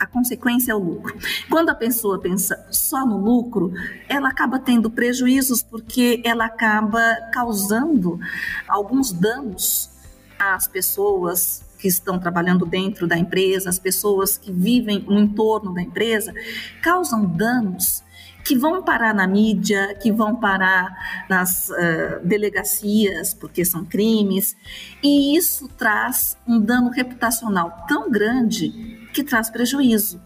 A 0.00 0.06
consequência 0.06 0.72
é 0.72 0.74
o 0.74 0.78
lucro. 0.78 1.14
Quando 1.50 1.68
a 1.68 1.74
pessoa 1.74 2.18
pensa 2.18 2.66
só 2.70 3.04
no 3.04 3.18
lucro, 3.18 3.70
ela 4.08 4.30
acaba 4.30 4.58
tendo 4.58 4.90
prejuízos 4.90 5.62
porque 5.62 6.22
ela 6.24 6.46
acaba 6.46 7.02
causando 7.34 8.18
alguns 8.66 9.12
danos 9.12 9.90
às 10.38 10.66
pessoas 10.66 11.62
que 11.78 11.86
estão 11.86 12.18
trabalhando 12.18 12.64
dentro 12.64 13.06
da 13.06 13.18
empresa, 13.18 13.68
as 13.68 13.78
pessoas 13.78 14.38
que 14.38 14.50
vivem 14.50 15.00
no 15.00 15.20
entorno 15.20 15.74
da 15.74 15.82
empresa, 15.82 16.32
causam 16.80 17.26
danos 17.26 18.02
que 18.44 18.56
vão 18.56 18.82
parar 18.82 19.14
na 19.14 19.26
mídia, 19.26 19.94
que 20.00 20.10
vão 20.10 20.36
parar 20.36 21.24
nas 21.28 21.70
uh, 21.70 22.24
delegacias, 22.24 23.34
porque 23.34 23.64
são 23.64 23.84
crimes, 23.84 24.56
e 25.02 25.36
isso 25.36 25.68
traz 25.68 26.36
um 26.46 26.60
dano 26.60 26.90
reputacional 26.90 27.84
tão 27.88 28.10
grande 28.10 29.08
que 29.12 29.22
traz 29.22 29.50
prejuízo. 29.50 30.20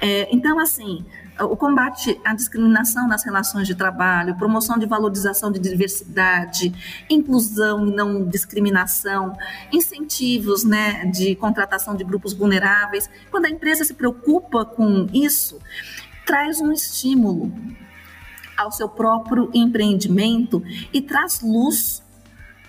É, 0.00 0.28
então, 0.30 0.58
assim, 0.58 1.04
o 1.44 1.56
combate 1.56 2.18
à 2.24 2.34
discriminação 2.34 3.06
nas 3.06 3.24
relações 3.24 3.66
de 3.66 3.74
trabalho, 3.74 4.36
promoção 4.36 4.78
de 4.78 4.86
valorização 4.86 5.52
de 5.52 5.58
diversidade, 5.58 6.72
inclusão 7.10 7.86
e 7.86 7.94
não 7.94 8.24
discriminação, 8.26 9.36
incentivos 9.72 10.64
né, 10.64 11.04
de 11.06 11.34
contratação 11.36 11.94
de 11.94 12.04
grupos 12.04 12.32
vulneráveis. 12.32 13.10
Quando 13.30 13.46
a 13.46 13.50
empresa 13.50 13.84
se 13.84 13.94
preocupa 13.94 14.64
com 14.64 15.06
isso, 15.12 15.58
traz 16.26 16.60
um 16.60 16.72
estímulo 16.72 17.52
ao 18.56 18.72
seu 18.72 18.88
próprio 18.88 19.50
empreendimento 19.54 20.62
e 20.92 21.00
traz 21.00 21.40
luz 21.40 22.02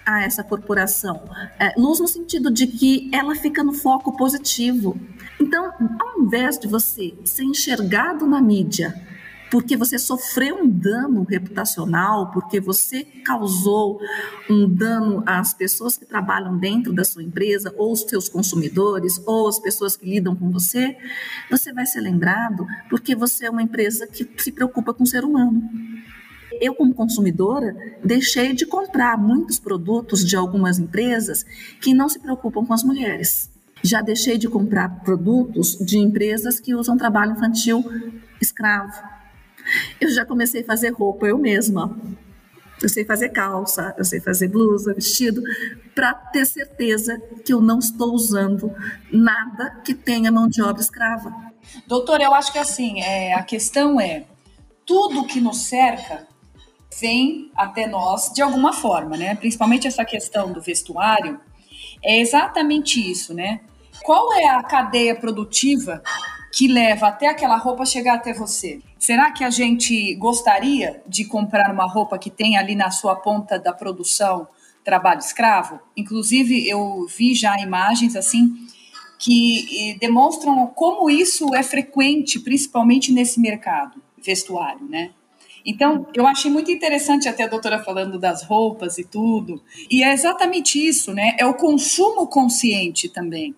a 0.05 0.21
essa 0.23 0.43
corporação. 0.43 1.21
É, 1.59 1.73
luz 1.77 1.99
no 1.99 2.07
sentido 2.07 2.49
de 2.49 2.67
que 2.67 3.09
ela 3.13 3.35
fica 3.35 3.63
no 3.63 3.73
foco 3.73 4.15
positivo. 4.15 4.97
Então, 5.39 5.73
ao 5.99 6.21
invés 6.21 6.57
de 6.57 6.67
você 6.67 7.13
ser 7.25 7.43
enxergado 7.43 8.25
na 8.25 8.41
mídia 8.41 9.06
porque 9.49 9.77
você 9.77 9.97
sofreu 9.97 10.57
um 10.57 10.69
dano 10.69 11.23
reputacional, 11.23 12.31
porque 12.31 12.59
você 12.59 13.03
causou 13.23 13.99
um 14.49 14.67
dano 14.69 15.23
às 15.25 15.53
pessoas 15.53 15.97
que 15.97 16.05
trabalham 16.05 16.57
dentro 16.57 16.93
da 16.93 17.03
sua 17.03 17.23
empresa, 17.23 17.73
ou 17.77 17.93
os 17.93 18.01
seus 18.01 18.27
consumidores, 18.27 19.21
ou 19.25 19.47
as 19.47 19.59
pessoas 19.59 19.95
que 19.95 20.05
lidam 20.05 20.35
com 20.35 20.51
você, 20.51 20.97
você 21.49 21.71
vai 21.73 21.85
ser 21.85 22.01
lembrado 22.01 22.67
porque 22.89 23.15
você 23.15 23.45
é 23.45 23.49
uma 23.49 23.63
empresa 23.63 24.07
que 24.07 24.27
se 24.37 24.51
preocupa 24.51 24.93
com 24.93 25.03
o 25.03 25.07
ser 25.07 25.23
humano. 25.23 25.61
Eu, 26.59 26.73
como 26.73 26.93
consumidora, 26.93 27.75
deixei 28.03 28.53
de 28.53 28.65
comprar 28.65 29.17
muitos 29.17 29.59
produtos 29.59 30.25
de 30.25 30.35
algumas 30.35 30.79
empresas 30.79 31.45
que 31.79 31.93
não 31.93 32.09
se 32.09 32.19
preocupam 32.19 32.65
com 32.65 32.73
as 32.73 32.83
mulheres. 32.83 33.49
Já 33.83 34.01
deixei 34.01 34.39
de 34.39 34.49
comprar 34.49 35.03
produtos 35.03 35.77
de 35.77 35.99
empresas 35.99 36.59
que 36.59 36.73
usam 36.73 36.97
trabalho 36.97 37.33
infantil 37.33 37.85
escravo 38.41 39.16
eu 39.99 40.09
já 40.09 40.25
comecei 40.25 40.61
a 40.61 40.65
fazer 40.65 40.89
roupa 40.89 41.27
eu 41.27 41.37
mesma. 41.37 41.97
Eu 42.81 42.89
sei 42.89 43.03
fazer 43.03 43.29
calça, 43.29 43.95
eu 43.97 44.05
sei 44.05 44.19
fazer 44.19 44.47
blusa, 44.49 44.93
vestido, 44.93 45.41
para 45.95 46.13
ter 46.13 46.45
certeza 46.45 47.19
que 47.43 47.51
eu 47.51 47.59
não 47.59 47.79
estou 47.79 48.13
usando 48.13 48.71
nada 49.11 49.81
que 49.83 49.95
tenha 49.95 50.31
mão 50.31 50.47
de 50.47 50.61
obra 50.61 50.81
escrava. 50.81 51.33
Doutora, 51.87 52.23
eu 52.23 52.33
acho 52.33 52.51
que 52.51 52.59
assim, 52.59 53.01
é, 53.01 53.33
a 53.33 53.41
questão 53.41 53.99
é, 53.99 54.25
tudo 54.85 55.25
que 55.25 55.41
nos 55.41 55.63
cerca 55.63 56.27
vem 56.99 57.51
até 57.55 57.87
nós 57.87 58.31
de 58.33 58.41
alguma 58.41 58.71
forma, 58.71 59.17
né? 59.17 59.35
Principalmente 59.35 59.87
essa 59.87 60.05
questão 60.05 60.51
do 60.51 60.61
vestuário, 60.61 61.39
é 62.03 62.19
exatamente 62.19 62.99
isso, 62.99 63.33
né? 63.33 63.61
Qual 64.03 64.33
é 64.33 64.47
a 64.47 64.63
cadeia 64.63 65.15
produtiva 65.15 66.01
que 66.51 66.67
leva 66.67 67.07
até 67.07 67.27
aquela 67.27 67.57
roupa 67.57 67.85
chegar 67.85 68.15
até 68.15 68.33
você? 68.33 68.81
Será 68.97 69.31
que 69.31 69.43
a 69.43 69.49
gente 69.49 70.15
gostaria 70.15 71.01
de 71.07 71.25
comprar 71.25 71.71
uma 71.71 71.85
roupa 71.85 72.17
que 72.17 72.29
tem 72.29 72.57
ali 72.57 72.75
na 72.75 72.89
sua 72.91 73.15
ponta 73.15 73.59
da 73.59 73.73
produção 73.73 74.47
trabalho 74.83 75.19
escravo? 75.19 75.79
Inclusive, 75.95 76.67
eu 76.67 77.05
vi 77.07 77.35
já 77.35 77.57
imagens 77.59 78.15
assim 78.15 78.53
que 79.19 79.97
demonstram 79.99 80.67
como 80.67 81.09
isso 81.09 81.53
é 81.55 81.63
frequente, 81.63 82.39
principalmente 82.39 83.11
nesse 83.11 83.39
mercado 83.39 84.01
vestuário, 84.17 84.87
né? 84.87 85.11
Então, 85.65 86.07
eu 86.13 86.25
achei 86.25 86.49
muito 86.49 86.71
interessante 86.71 87.27
até 87.27 87.43
a 87.43 87.47
doutora 87.47 87.83
falando 87.83 88.17
das 88.17 88.41
roupas 88.43 88.97
e 88.97 89.03
tudo. 89.03 89.61
E 89.91 90.01
é 90.01 90.13
exatamente 90.13 90.79
isso, 90.79 91.13
né? 91.13 91.35
É 91.37 91.45
o 91.45 91.53
consumo 91.53 92.25
consciente 92.27 93.09
também. 93.09 93.53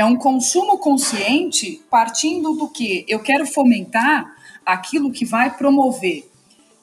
É 0.00 0.04
um 0.06 0.16
consumo 0.16 0.78
consciente 0.78 1.82
partindo 1.90 2.54
do 2.54 2.66
que 2.70 3.04
eu 3.06 3.20
quero 3.20 3.44
fomentar 3.44 4.34
aquilo 4.64 5.12
que 5.12 5.26
vai 5.26 5.54
promover 5.54 6.26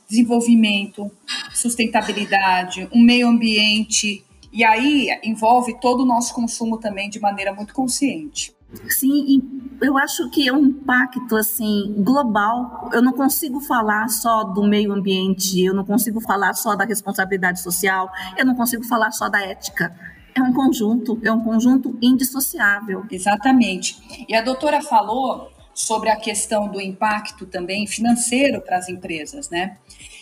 desenvolvimento, 0.07 1.09
sustentabilidade, 1.51 2.87
um 2.93 3.01
meio 3.01 3.27
ambiente, 3.27 4.23
e 4.53 4.63
aí 4.63 5.07
envolve 5.23 5.79
todo 5.81 6.03
o 6.03 6.05
nosso 6.05 6.31
consumo 6.31 6.77
também 6.77 7.09
de 7.09 7.19
maneira 7.19 7.51
muito 7.51 7.73
consciente. 7.73 8.55
Sim, 8.87 9.41
eu 9.81 9.97
acho 9.97 10.29
que 10.29 10.47
é 10.47 10.53
um 10.53 10.67
impacto 10.67 11.35
assim 11.35 11.95
global. 11.97 12.87
Eu 12.93 13.01
não 13.01 13.13
consigo 13.13 13.59
falar 13.61 14.09
só 14.09 14.43
do 14.43 14.61
meio 14.61 14.93
ambiente, 14.93 15.59
eu 15.59 15.73
não 15.73 15.83
consigo 15.83 16.21
falar 16.21 16.53
só 16.53 16.75
da 16.75 16.85
responsabilidade 16.85 17.63
social, 17.63 18.11
eu 18.37 18.45
não 18.45 18.53
consigo 18.53 18.83
falar 18.83 19.09
só 19.09 19.27
da 19.27 19.41
ética. 19.43 20.16
É 20.37 20.41
um 20.43 20.53
conjunto, 20.53 21.19
é 21.23 21.31
um 21.31 21.43
conjunto 21.43 21.97
indissociável. 21.99 23.03
Exatamente. 23.09 23.97
E 24.29 24.35
a 24.35 24.41
doutora 24.43 24.83
falou 24.83 25.49
sobre 25.73 26.11
a 26.11 26.15
questão 26.15 26.67
do 26.67 26.79
impacto 26.79 27.47
também 27.47 27.87
financeiro 27.87 28.61
para 28.61 28.77
as 28.77 28.87
empresas, 28.87 29.49
né? 29.49 29.77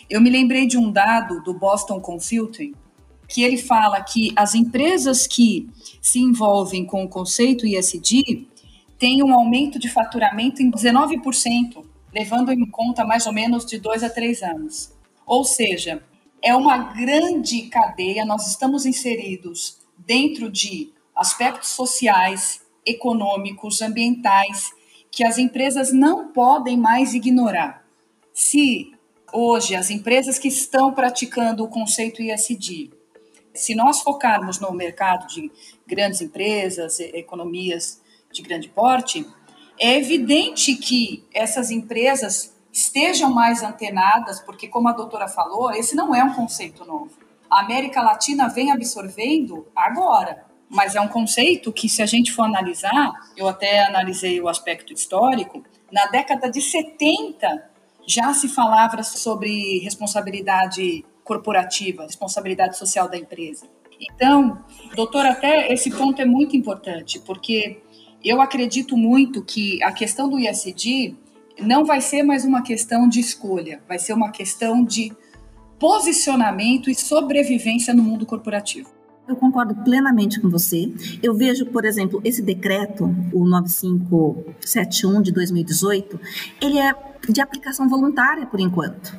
Eu 0.10 0.21
me 0.21 0.30
lembrei 0.30 0.67
de 0.67 0.78
um 0.78 0.89
dado 0.89 1.43
do 1.43 1.54
Boston 1.54 1.99
Consulting 1.99 2.73
que 3.28 3.43
ele 3.43 3.58
fala 3.58 4.01
que 4.01 4.32
as 4.38 4.56
empresas 4.56 5.28
que 5.28 5.69
se 6.01 6.19
envolvem 6.19 6.86
com 6.86 7.04
o 7.04 7.10
conceito 7.10 7.67
ISD 7.67 8.47
têm 8.97 9.21
um 9.21 9.34
aumento 9.34 9.78
de 9.78 9.89
faturamento 9.89 10.62
em 10.62 10.71
19%, 10.71 11.84
levando 12.13 12.54
em 12.54 12.65
conta 12.67 13.04
mais 13.04 13.25
ou 13.28 13.34
menos 13.34 13.65
de 13.65 13.80
dois 13.80 14.01
a 14.01 14.10
três 14.10 14.41
anos. 14.41 14.93
Ou 15.25 15.43
seja, 15.43 16.01
é 16.41 16.56
uma 16.56 16.78
grande 16.78 17.63
cadeia, 17.63 18.23
nós 18.23 18.47
estamos 18.47 18.86
inseridos 18.86 19.84
dentro 20.05 20.49
de 20.49 20.93
aspectos 21.15 21.69
sociais, 21.69 22.61
econômicos, 22.85 23.81
ambientais 23.81 24.73
que 25.09 25.23
as 25.23 25.37
empresas 25.37 25.93
não 25.93 26.31
podem 26.31 26.77
mais 26.77 27.13
ignorar. 27.13 27.85
Se 28.33 28.91
hoje 29.31 29.75
as 29.75 29.89
empresas 29.89 30.37
que 30.37 30.49
estão 30.49 30.93
praticando 30.93 31.63
o 31.63 31.69
conceito 31.69 32.21
ISD, 32.21 32.91
se 33.53 33.73
nós 33.73 34.01
focarmos 34.01 34.59
no 34.59 34.71
mercado 34.73 35.25
de 35.27 35.49
grandes 35.87 36.19
empresas, 36.21 36.99
economias 36.99 38.01
de 38.31 38.41
grande 38.41 38.67
porte, 38.67 39.25
é 39.79 39.97
evidente 39.97 40.75
que 40.75 41.23
essas 41.33 41.71
empresas 41.71 42.53
estejam 42.71 43.33
mais 43.33 43.63
antenadas, 43.63 44.41
porque, 44.41 44.67
como 44.67 44.89
a 44.89 44.93
doutora 44.93 45.29
falou, 45.29 45.71
esse 45.71 45.95
não 45.95 46.13
é 46.13 46.21
um 46.21 46.33
conceito 46.33 46.83
novo. 46.83 47.24
A 47.55 47.61
América 47.61 48.01
Latina 48.01 48.49
vem 48.49 48.71
absorvendo 48.71 49.67
agora 49.75 50.45
mas 50.69 50.95
é 50.95 51.01
um 51.01 51.07
conceito 51.07 51.71
que, 51.71 51.87
se 51.87 52.01
a 52.01 52.05
gente 52.05 52.31
for 52.31 52.43
analisar, 52.43 53.13
eu 53.37 53.47
até 53.47 53.85
analisei 53.85 54.41
o 54.41 54.47
aspecto 54.47 54.91
histórico, 54.93 55.63
na 55.91 56.07
década 56.07 56.49
de 56.49 56.61
70 56.61 57.69
já 58.07 58.33
se 58.33 58.47
falava 58.47 59.01
sobre 59.03 59.79
responsabilidade 59.79 61.05
corporativa, 61.23 62.03
responsabilidade 62.03 62.77
social 62.77 63.09
da 63.09 63.17
empresa. 63.17 63.67
Então, 63.99 64.63
doutor, 64.95 65.25
até 65.25 65.71
esse 65.71 65.89
ponto 65.89 66.21
é 66.21 66.25
muito 66.25 66.55
importante, 66.55 67.19
porque 67.19 67.81
eu 68.23 68.41
acredito 68.41 68.97
muito 68.97 69.43
que 69.43 69.81
a 69.81 69.91
questão 69.91 70.29
do 70.29 70.37
ISD 70.37 71.15
não 71.59 71.85
vai 71.85 72.01
ser 72.01 72.21
mais 72.21 72.43
uma 72.43 72.61
questão 72.61 73.07
de 73.07 73.19
escolha, 73.19 73.81
vai 73.87 73.97
ser 73.97 74.13
uma 74.13 74.31
questão 74.31 74.83
de 74.83 75.15
posicionamento 75.79 76.89
e 76.89 76.95
sobrevivência 76.95 77.93
no 77.93 78.03
mundo 78.03 78.25
corporativo. 78.25 78.89
Eu 79.27 79.35
concordo 79.35 79.75
plenamente 79.83 80.39
com 80.39 80.49
você. 80.49 80.93
Eu 81.21 81.35
vejo, 81.35 81.65
por 81.67 81.83
exemplo, 81.83 82.21
esse 82.23 82.43
decreto, 82.43 83.05
o 83.33 83.43
9571 83.43 85.21
de 85.21 85.31
2018, 85.31 86.19
ele 86.61 86.77
é 86.77 86.93
de 87.27 87.41
aplicação 87.41 87.89
voluntária 87.89 88.45
por 88.45 88.59
enquanto. 88.59 89.17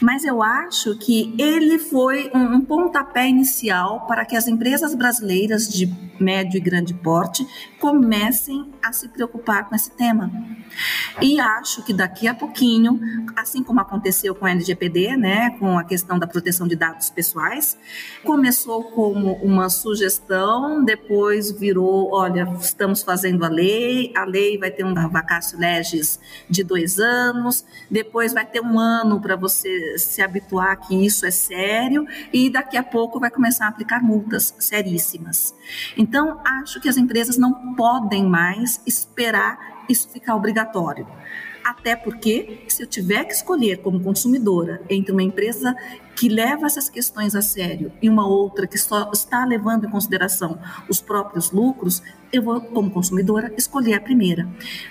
Mas 0.00 0.24
eu 0.24 0.42
acho 0.42 0.96
que 0.96 1.34
ele 1.38 1.78
foi 1.78 2.30
um, 2.34 2.60
pontapé 2.60 3.28
inicial 3.28 4.06
para 4.06 4.24
que 4.24 4.36
as 4.36 4.48
empresas 4.48 4.94
brasileiras 4.94 5.68
de 5.68 5.92
médio 6.18 6.56
e 6.56 6.60
grande 6.60 6.94
porte 6.94 7.46
comecem 7.78 8.70
a 8.84 8.92
se 8.92 9.08
preocupar 9.08 9.68
com 9.68 9.74
esse 9.74 9.90
tema. 9.90 10.30
E 11.22 11.40
acho 11.40 11.82
que 11.82 11.92
daqui 11.92 12.28
a 12.28 12.34
pouquinho, 12.34 13.00
assim 13.34 13.62
como 13.62 13.80
aconteceu 13.80 14.34
com 14.34 14.44
a 14.44 14.50
LGPD, 14.50 15.16
né, 15.16 15.50
com 15.58 15.78
a 15.78 15.84
questão 15.84 16.18
da 16.18 16.26
proteção 16.26 16.68
de 16.68 16.76
dados 16.76 17.08
pessoais, 17.08 17.78
começou 18.22 18.84
como 18.84 19.34
uma 19.34 19.70
sugestão, 19.70 20.84
depois 20.84 21.50
virou, 21.50 22.12
olha, 22.12 22.46
estamos 22.60 23.02
fazendo 23.02 23.44
a 23.44 23.48
lei, 23.48 24.12
a 24.14 24.24
lei 24.24 24.58
vai 24.58 24.70
ter 24.70 24.84
um 24.84 24.94
vacácio 25.08 25.58
legis 25.58 26.20
de 26.50 26.62
dois 26.62 26.98
anos, 26.98 27.64
depois 27.90 28.34
vai 28.34 28.44
ter 28.44 28.60
um 28.60 28.78
ano 28.78 29.20
para 29.20 29.36
você 29.36 29.96
se 29.98 30.20
habituar 30.20 30.76
que 30.76 30.94
isso 31.06 31.24
é 31.24 31.30
sério, 31.30 32.06
e 32.32 32.50
daqui 32.50 32.76
a 32.76 32.82
pouco 32.82 33.18
vai 33.18 33.30
começar 33.30 33.66
a 33.66 33.68
aplicar 33.68 34.02
multas 34.02 34.54
seríssimas. 34.58 35.54
Então, 35.96 36.40
acho 36.44 36.80
que 36.80 36.88
as 36.88 36.96
empresas 36.96 37.38
não 37.38 37.74
podem 37.74 38.24
mais 38.24 38.73
esperar 38.86 39.84
isso 39.88 40.08
ficar 40.08 40.34
obrigatório. 40.34 41.06
Até 41.64 41.96
porque, 41.96 42.60
se 42.68 42.82
eu 42.82 42.86
tiver 42.86 43.24
que 43.24 43.32
escolher 43.32 43.78
como 43.78 43.98
consumidora 43.98 44.82
entre 44.90 45.12
uma 45.12 45.22
empresa 45.22 45.74
que 46.14 46.28
leva 46.28 46.66
essas 46.66 46.90
questões 46.90 47.34
a 47.34 47.40
sério 47.40 47.90
e 48.02 48.08
uma 48.08 48.26
outra 48.26 48.66
que 48.66 48.76
só 48.76 49.10
está 49.12 49.46
levando 49.46 49.86
em 49.86 49.90
consideração 49.90 50.58
os 50.90 51.00
próprios 51.00 51.50
lucros, 51.50 52.02
eu 52.30 52.42
vou, 52.42 52.60
como 52.60 52.90
consumidora, 52.90 53.50
escolher 53.56 53.94
a 53.94 54.00
primeira. 54.00 54.46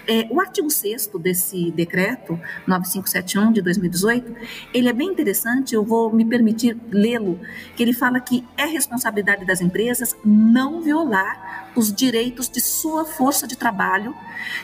É, 0.08 0.28
o 0.32 0.42
artigo 0.42 0.70
6 0.70 1.12
desse 1.20 1.72
decreto 1.72 2.40
9571 2.66 3.52
de 3.52 3.62
2018, 3.62 4.36
ele 4.74 4.90
é 4.90 4.94
bem 4.94 5.10
interessante, 5.10 5.76
eu 5.76 5.84
vou 5.84 6.12
me 6.12 6.26
permitir 6.26 6.76
lê-lo, 6.90 7.40
que 7.76 7.84
ele 7.84 7.94
fala 7.94 8.20
que 8.20 8.44
é 8.58 8.66
responsabilidade 8.66 9.46
das 9.46 9.62
empresas 9.62 10.16
não 10.26 10.82
violar 10.82 11.72
os 11.76 11.94
direitos 11.94 12.50
de 12.50 12.62
sua 12.62 13.06
força 13.06 13.46
de 13.46 13.56
trabalho, 13.56 14.16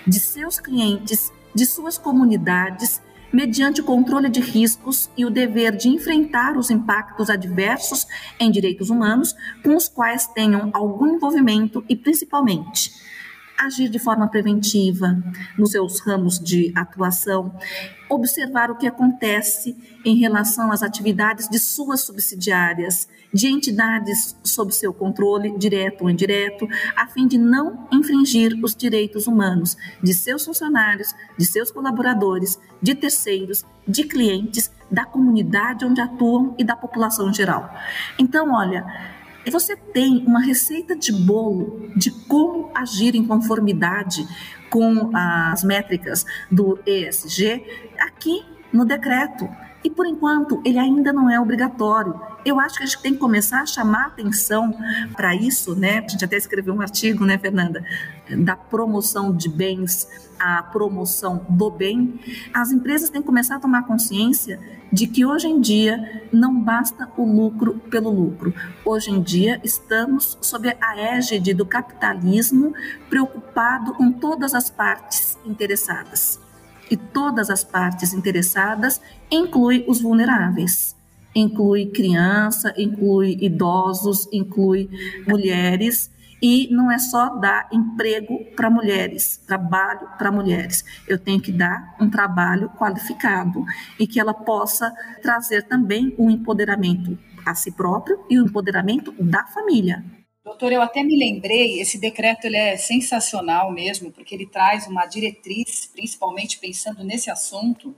de 0.07 0.19
seus 0.19 0.59
clientes 0.59 1.31
de 1.53 1.65
suas 1.65 1.97
comunidades 1.97 3.01
mediante 3.31 3.81
o 3.81 3.83
controle 3.83 4.29
de 4.29 4.39
riscos 4.39 5.09
e 5.15 5.25
o 5.25 5.29
dever 5.29 5.75
de 5.75 5.87
enfrentar 5.87 6.57
os 6.57 6.69
impactos 6.69 7.29
adversos 7.29 8.07
em 8.39 8.49
direitos 8.49 8.89
humanos 8.89 9.35
com 9.63 9.75
os 9.75 9.87
quais 9.87 10.27
tenham 10.27 10.69
algum 10.73 11.15
envolvimento 11.15 11.83
e, 11.87 11.95
principalmente, 11.95 12.91
agir 13.59 13.89
de 13.89 13.99
forma 13.99 14.27
preventiva 14.27 15.21
nos 15.57 15.71
seus 15.71 15.99
ramos 15.99 16.39
de 16.39 16.71
atuação, 16.75 17.53
observar 18.09 18.71
o 18.71 18.77
que 18.77 18.87
acontece 18.87 19.77
em 20.05 20.17
relação 20.17 20.71
às 20.71 20.81
atividades 20.81 21.49
de 21.49 21.59
suas 21.59 22.01
subsidiárias, 22.01 23.07
de 23.31 23.47
entidades 23.47 24.35
sob 24.43 24.73
seu 24.73 24.91
controle, 24.93 25.57
direto 25.57 26.03
ou 26.03 26.09
indireto, 26.09 26.67
a 26.95 27.05
fim 27.07 27.27
de 27.27 27.37
não 27.37 27.87
infringir 27.91 28.57
os 28.63 28.75
direitos 28.75 29.27
humanos 29.27 29.77
de 30.01 30.13
seus 30.13 30.45
funcionários, 30.45 31.13
de 31.37 31.45
seus 31.45 31.71
colaboradores, 31.71 32.59
de 32.81 32.95
terceiros, 32.95 33.63
de 33.87 34.03
clientes, 34.03 34.71
da 34.89 35.05
comunidade 35.05 35.85
onde 35.85 36.01
atuam 36.01 36.55
e 36.57 36.63
da 36.63 36.75
população 36.75 37.29
em 37.29 37.33
geral. 37.33 37.69
Então, 38.17 38.51
olha, 38.51 39.18
você 39.49 39.75
tem 39.75 40.25
uma 40.25 40.41
receita 40.41 40.95
de 40.95 41.11
bolo 41.11 41.91
de 41.95 42.11
como 42.11 42.71
agir 42.75 43.15
em 43.15 43.25
conformidade 43.25 44.27
com 44.69 45.09
as 45.15 45.63
métricas 45.63 46.25
do 46.51 46.79
ESG 46.85 47.63
aqui 47.99 48.45
no 48.71 48.85
decreto. 48.85 49.49
E 49.83 49.89
por 49.89 50.05
enquanto 50.05 50.61
ele 50.65 50.77
ainda 50.77 51.13
não 51.13 51.29
é 51.29 51.39
obrigatório. 51.39 52.19
Eu 52.45 52.59
acho 52.59 52.77
que 52.77 52.83
a 52.83 52.85
gente 52.85 53.01
tem 53.01 53.13
que 53.13 53.19
começar 53.19 53.61
a 53.61 53.65
chamar 53.65 54.07
atenção 54.07 54.73
para 55.15 55.35
isso, 55.35 55.75
né? 55.75 55.99
A 55.99 56.07
gente 56.07 56.23
até 56.23 56.37
escreveu 56.37 56.73
um 56.73 56.81
artigo, 56.81 57.25
né, 57.25 57.37
Fernanda, 57.37 57.83
da 58.37 58.55
promoção 58.55 59.35
de 59.35 59.49
bens 59.49 60.07
à 60.39 60.63
promoção 60.63 61.45
do 61.49 61.69
bem. 61.69 62.19
As 62.53 62.71
empresas 62.71 63.09
têm 63.09 63.21
que 63.21 63.27
começar 63.27 63.57
a 63.57 63.59
tomar 63.59 63.85
consciência 63.85 64.59
de 64.91 65.05
que 65.05 65.25
hoje 65.25 65.47
em 65.47 65.59
dia 65.59 66.27
não 66.31 66.59
basta 66.59 67.09
o 67.17 67.23
lucro 67.23 67.75
pelo 67.89 68.09
lucro. 68.09 68.53
Hoje 68.85 69.11
em 69.11 69.21
dia 69.21 69.59
estamos 69.63 70.37
sob 70.41 70.75
a 70.81 70.97
égide 70.97 71.53
do 71.53 71.65
capitalismo 71.65 72.73
preocupado 73.09 73.93
com 73.93 74.11
todas 74.11 74.55
as 74.55 74.69
partes 74.69 75.37
interessadas. 75.45 76.39
E 76.89 76.97
todas 76.97 77.49
as 77.49 77.63
partes 77.63 78.13
interessadas 78.13 78.99
inclui 79.31 79.85
os 79.87 80.01
vulneráveis 80.01 80.97
inclui 81.35 81.87
criança, 81.87 82.73
inclui 82.77 83.37
idosos, 83.41 84.27
inclui 84.31 84.89
mulheres 85.27 86.11
e 86.41 86.69
não 86.71 86.89
é 86.89 86.97
só 86.97 87.35
dar 87.35 87.67
emprego 87.71 88.45
para 88.55 88.69
mulheres, 88.69 89.37
trabalho 89.45 90.07
para 90.17 90.31
mulheres. 90.31 90.85
Eu 91.07 91.19
tenho 91.19 91.41
que 91.41 91.51
dar 91.51 91.95
um 91.99 92.09
trabalho 92.09 92.69
qualificado 92.77 93.65
e 93.99 94.07
que 94.07 94.19
ela 94.19 94.33
possa 94.33 94.93
trazer 95.21 95.63
também 95.63 96.15
um 96.17 96.29
empoderamento 96.29 97.17
a 97.45 97.53
si 97.55 97.71
próprio 97.71 98.19
e 98.29 98.39
o 98.39 98.45
empoderamento 98.45 99.13
da 99.19 99.45
família. 99.47 100.03
Doutor, 100.43 100.71
eu 100.71 100.81
até 100.81 101.03
me 101.03 101.17
lembrei, 101.17 101.81
esse 101.81 101.97
decreto 101.97 102.45
ele 102.45 102.55
é 102.55 102.77
sensacional 102.77 103.71
mesmo, 103.71 104.09
porque 104.09 104.33
ele 104.33 104.45
traz 104.45 104.87
uma 104.87 105.05
diretriz, 105.05 105.85
principalmente 105.85 106.59
pensando 106.59 107.03
nesse 107.03 107.29
assunto, 107.29 107.93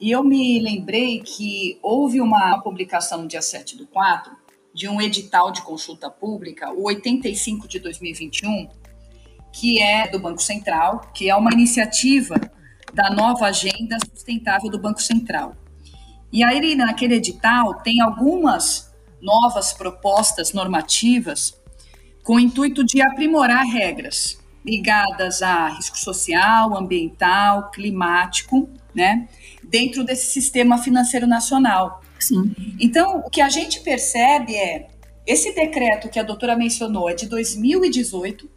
e 0.00 0.10
eu 0.10 0.22
me 0.22 0.60
lembrei 0.60 1.20
que 1.20 1.78
houve 1.82 2.20
uma 2.20 2.60
publicação 2.62 3.22
no 3.22 3.28
dia 3.28 3.42
7 3.42 3.76
do 3.76 3.86
4 3.86 4.32
de 4.72 4.88
um 4.88 5.00
edital 5.00 5.50
de 5.50 5.62
consulta 5.62 6.08
pública, 6.08 6.70
o 6.72 6.84
85 6.84 7.66
de 7.66 7.80
2021, 7.80 8.68
que 9.52 9.82
é 9.82 10.08
do 10.08 10.20
Banco 10.20 10.42
Central, 10.42 11.10
que 11.12 11.28
é 11.28 11.34
uma 11.34 11.50
iniciativa 11.50 12.38
da 12.94 13.10
nova 13.10 13.46
agenda 13.46 13.96
sustentável 14.14 14.70
do 14.70 14.78
Banco 14.78 15.02
Central. 15.02 15.56
E 16.30 16.44
aí, 16.44 16.74
naquele 16.74 17.14
edital, 17.14 17.74
tem 17.82 18.00
algumas 18.00 18.85
novas 19.20 19.72
propostas 19.72 20.52
normativas 20.52 21.58
com 22.22 22.36
o 22.36 22.40
intuito 22.40 22.84
de 22.84 23.00
aprimorar 23.00 23.64
regras 23.64 24.38
ligadas 24.64 25.42
a 25.42 25.68
risco 25.68 25.96
social, 25.96 26.76
ambiental, 26.76 27.70
climático, 27.70 28.68
né? 28.92 29.28
dentro 29.62 30.02
desse 30.02 30.26
sistema 30.26 30.78
financeiro 30.78 31.26
nacional. 31.26 32.02
Sim. 32.18 32.52
Então, 32.80 33.18
o 33.18 33.30
que 33.30 33.40
a 33.40 33.48
gente 33.48 33.80
percebe 33.80 34.56
é 34.56 34.88
esse 35.26 35.54
decreto 35.54 36.08
que 36.08 36.18
a 36.18 36.22
doutora 36.22 36.56
mencionou 36.56 37.08
é 37.08 37.14
de 37.14 37.26
2018 37.26 38.50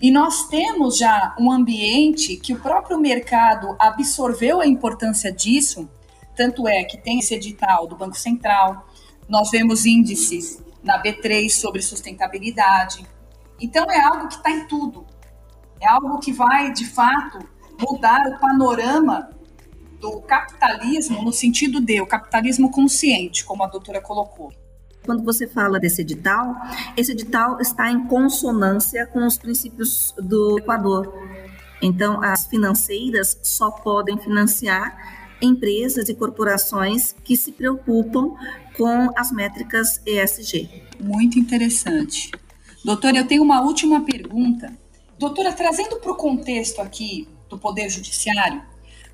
e 0.00 0.10
nós 0.10 0.48
temos 0.48 0.98
já 0.98 1.36
um 1.38 1.50
ambiente 1.50 2.36
que 2.36 2.52
o 2.52 2.58
próprio 2.60 2.98
mercado 2.98 3.76
absorveu 3.78 4.60
a 4.60 4.66
importância 4.66 5.30
disso, 5.30 5.88
tanto 6.34 6.66
é 6.66 6.82
que 6.82 6.96
tem 6.96 7.20
esse 7.20 7.34
edital 7.34 7.86
do 7.86 7.94
Banco 7.94 8.16
Central, 8.16 8.88
nós 9.28 9.50
vemos 9.50 9.86
índices 9.86 10.62
na 10.82 11.02
B3 11.02 11.48
sobre 11.50 11.80
sustentabilidade. 11.82 13.06
Então 13.60 13.90
é 13.90 14.00
algo 14.00 14.28
que 14.28 14.34
está 14.34 14.50
em 14.50 14.66
tudo. 14.66 15.06
É 15.80 15.88
algo 15.88 16.18
que 16.18 16.32
vai, 16.32 16.72
de 16.72 16.86
fato, 16.86 17.38
mudar 17.80 18.26
o 18.28 18.38
panorama 18.38 19.30
do 20.00 20.20
capitalismo 20.22 21.22
no 21.22 21.32
sentido 21.32 21.80
de 21.80 22.00
o 22.00 22.06
capitalismo 22.06 22.70
consciente, 22.70 23.44
como 23.44 23.62
a 23.62 23.68
doutora 23.68 24.00
colocou. 24.00 24.52
Quando 25.04 25.24
você 25.24 25.48
fala 25.48 25.80
desse 25.80 26.02
edital, 26.02 26.54
esse 26.96 27.12
edital 27.12 27.60
está 27.60 27.90
em 27.90 28.06
consonância 28.06 29.06
com 29.06 29.26
os 29.26 29.36
princípios 29.36 30.14
do 30.16 30.58
Equador. 30.58 31.12
Então, 31.80 32.22
as 32.22 32.46
financeiras 32.46 33.36
só 33.42 33.70
podem 33.70 34.16
financiar 34.18 35.36
empresas 35.40 36.08
e 36.08 36.14
corporações 36.14 37.12
que 37.24 37.36
se 37.36 37.50
preocupam 37.50 38.34
com 38.76 39.10
as 39.16 39.30
métricas 39.30 40.00
ESG. 40.06 40.68
Muito 41.00 41.38
interessante. 41.38 42.30
Doutora, 42.84 43.18
eu 43.18 43.26
tenho 43.26 43.42
uma 43.42 43.60
última 43.60 44.00
pergunta. 44.00 44.76
Doutora, 45.18 45.52
trazendo 45.52 45.96
para 45.96 46.12
o 46.12 46.16
contexto 46.16 46.80
aqui 46.80 47.28
do 47.48 47.58
Poder 47.58 47.88
Judiciário, 47.88 48.62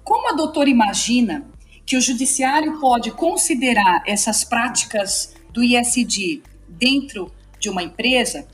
como 0.03 0.31
a 0.31 0.33
doutora 0.33 0.71
imagina 0.71 1.47
que 1.85 1.97
o 1.97 2.01
judiciário 2.01 2.81
pode 2.81 3.11
considerar 3.11 4.03
essas 4.07 4.45
práticas 4.45 5.35
do 5.53 5.63
ISD 5.63 6.43
dentro 6.69 7.33
de 7.59 7.69
uma 7.69 7.83
empresa 7.83 8.47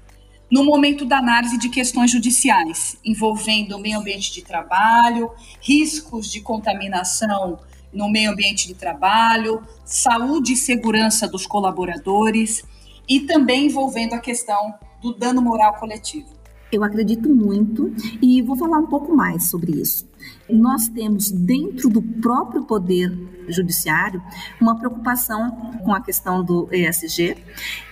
no 0.51 0.65
momento 0.65 1.05
da 1.05 1.19
análise 1.19 1.59
de 1.59 1.69
questões 1.69 2.11
judiciais, 2.11 2.97
envolvendo 3.05 3.77
o 3.77 3.81
meio 3.81 3.99
ambiente 3.99 4.33
de 4.33 4.43
trabalho, 4.43 5.31
riscos 5.61 6.31
de 6.31 6.41
contaminação 6.41 7.59
no 7.95 8.11
meio 8.11 8.33
ambiente 8.33 8.67
de 8.67 8.75
trabalho, 8.75 9.63
saúde 9.85 10.55
e 10.55 10.57
segurança 10.57 11.29
dos 11.29 11.47
colaboradores 11.47 12.65
e 13.09 13.21
também 13.21 13.67
envolvendo 13.67 14.15
a 14.15 14.19
questão 14.19 14.75
do 15.01 15.15
dano 15.15 15.41
moral 15.41 15.75
coletivo. 15.75 16.35
Eu 16.73 16.83
acredito 16.83 17.29
muito 17.29 17.95
e 18.21 18.43
vou 18.43 18.57
falar 18.57 18.79
um 18.79 18.87
pouco 18.87 19.15
mais 19.15 19.45
sobre 19.49 19.81
isso. 19.81 20.09
Nós 20.51 20.89
temos 20.89 21.31
dentro 21.31 21.89
do 21.89 22.03
próprio 22.03 22.65
poder 22.65 23.17
judiciário 23.49 24.21
uma 24.61 24.77
preocupação 24.77 25.53
com 25.85 25.95
a 25.95 26.01
questão 26.01 26.43
do 26.43 26.69
ESG. 26.73 27.37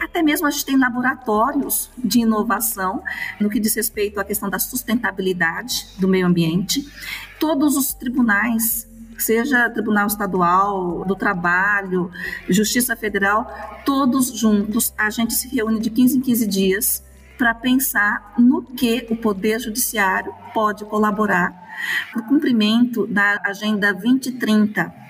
Até 0.01 0.21
mesmo 0.21 0.49
a 0.49 0.51
gente 0.51 0.65
tem 0.65 0.77
laboratórios 0.77 1.91
de 1.97 2.21
inovação 2.21 3.05
no 3.39 3.49
que 3.49 3.61
diz 3.61 3.75
respeito 3.75 4.19
à 4.19 4.25
questão 4.25 4.51
da 4.51 4.59
sustentabilidade 4.59 5.87
do 5.99 6.09
meio 6.09 6.27
ambiente. 6.27 6.85
Todos 7.39 7.77
os 7.77 7.95
tribunais 7.95 8.89
seja 9.19 9.69
Tribunal 9.71 10.07
Estadual, 10.07 11.05
do 11.05 11.17
Trabalho, 11.17 12.11
Justiça 12.49 12.97
Federal, 12.97 13.51
todos 13.85 14.39
juntos, 14.39 14.93
a 14.97 15.11
gente 15.11 15.35
se 15.35 15.49
reúne 15.49 15.81
de 15.81 15.91
15 15.91 16.19
em 16.19 16.21
15 16.21 16.47
dias 16.47 17.05
para 17.37 17.55
pensar 17.55 18.35
no 18.39 18.63
que 18.63 19.07
o 19.11 19.17
Poder 19.17 19.59
Judiciário 19.59 20.33
pode 20.55 20.85
colaborar 20.85 21.53
para 22.13 22.23
o 22.23 22.27
cumprimento 22.27 23.07
da 23.07 23.41
Agenda 23.45 23.93
2030 23.93 25.03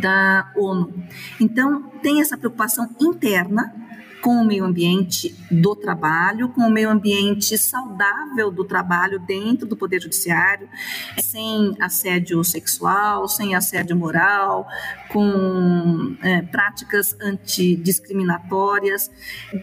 da 0.00 0.50
ONU. 0.56 0.92
Então, 1.40 1.82
tem 2.02 2.20
essa 2.20 2.36
preocupação 2.36 2.88
interna 3.00 3.74
com 4.22 4.36
o 4.36 4.44
meio 4.44 4.64
ambiente 4.64 5.34
do 5.50 5.74
trabalho, 5.74 6.48
com 6.48 6.62
o 6.62 6.70
meio 6.70 6.90
ambiente 6.90 7.56
saudável 7.56 8.50
do 8.50 8.64
trabalho 8.64 9.18
dentro 9.20 9.66
do 9.66 9.76
Poder 9.76 10.00
Judiciário, 10.00 10.68
sem 11.18 11.76
assédio 11.80 12.42
sexual, 12.44 13.28
sem 13.28 13.54
assédio 13.54 13.96
moral, 13.96 14.66
com 15.10 16.16
é, 16.22 16.42
práticas 16.42 17.16
antidiscriminatórias, 17.20 19.10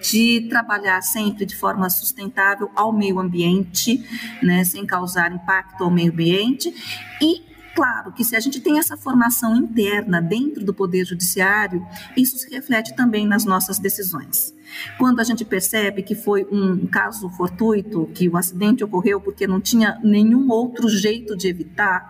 de 0.01 0.47
trabalhar 0.49 1.01
sempre 1.01 1.45
de 1.45 1.55
forma 1.55 1.89
sustentável 1.89 2.69
ao 2.75 2.91
meio 2.91 3.19
ambiente, 3.19 4.03
né, 4.41 4.63
sem 4.63 4.85
causar 4.85 5.31
impacto 5.31 5.83
ao 5.83 5.91
meio 5.91 6.11
ambiente 6.11 6.73
e 7.21 7.52
Claro 7.75 8.11
que 8.11 8.23
se 8.23 8.35
a 8.35 8.39
gente 8.39 8.61
tem 8.61 8.77
essa 8.77 8.95
formação 8.95 9.55
interna 9.55 10.21
dentro 10.21 10.63
do 10.63 10.73
Poder 10.73 11.05
Judiciário, 11.05 11.85
isso 12.15 12.37
se 12.37 12.49
reflete 12.49 12.95
também 12.95 13.25
nas 13.25 13.45
nossas 13.45 13.79
decisões. 13.79 14.53
Quando 14.97 15.19
a 15.19 15.23
gente 15.23 15.43
percebe 15.43 16.03
que 16.03 16.13
foi 16.13 16.45
um 16.51 16.85
caso 16.85 17.29
fortuito, 17.29 18.09
que 18.13 18.29
o 18.29 18.37
acidente 18.37 18.83
ocorreu 18.83 19.19
porque 19.19 19.47
não 19.47 19.59
tinha 19.59 19.99
nenhum 20.03 20.51
outro 20.51 20.87
jeito 20.87 21.35
de 21.35 21.47
evitar, 21.47 22.07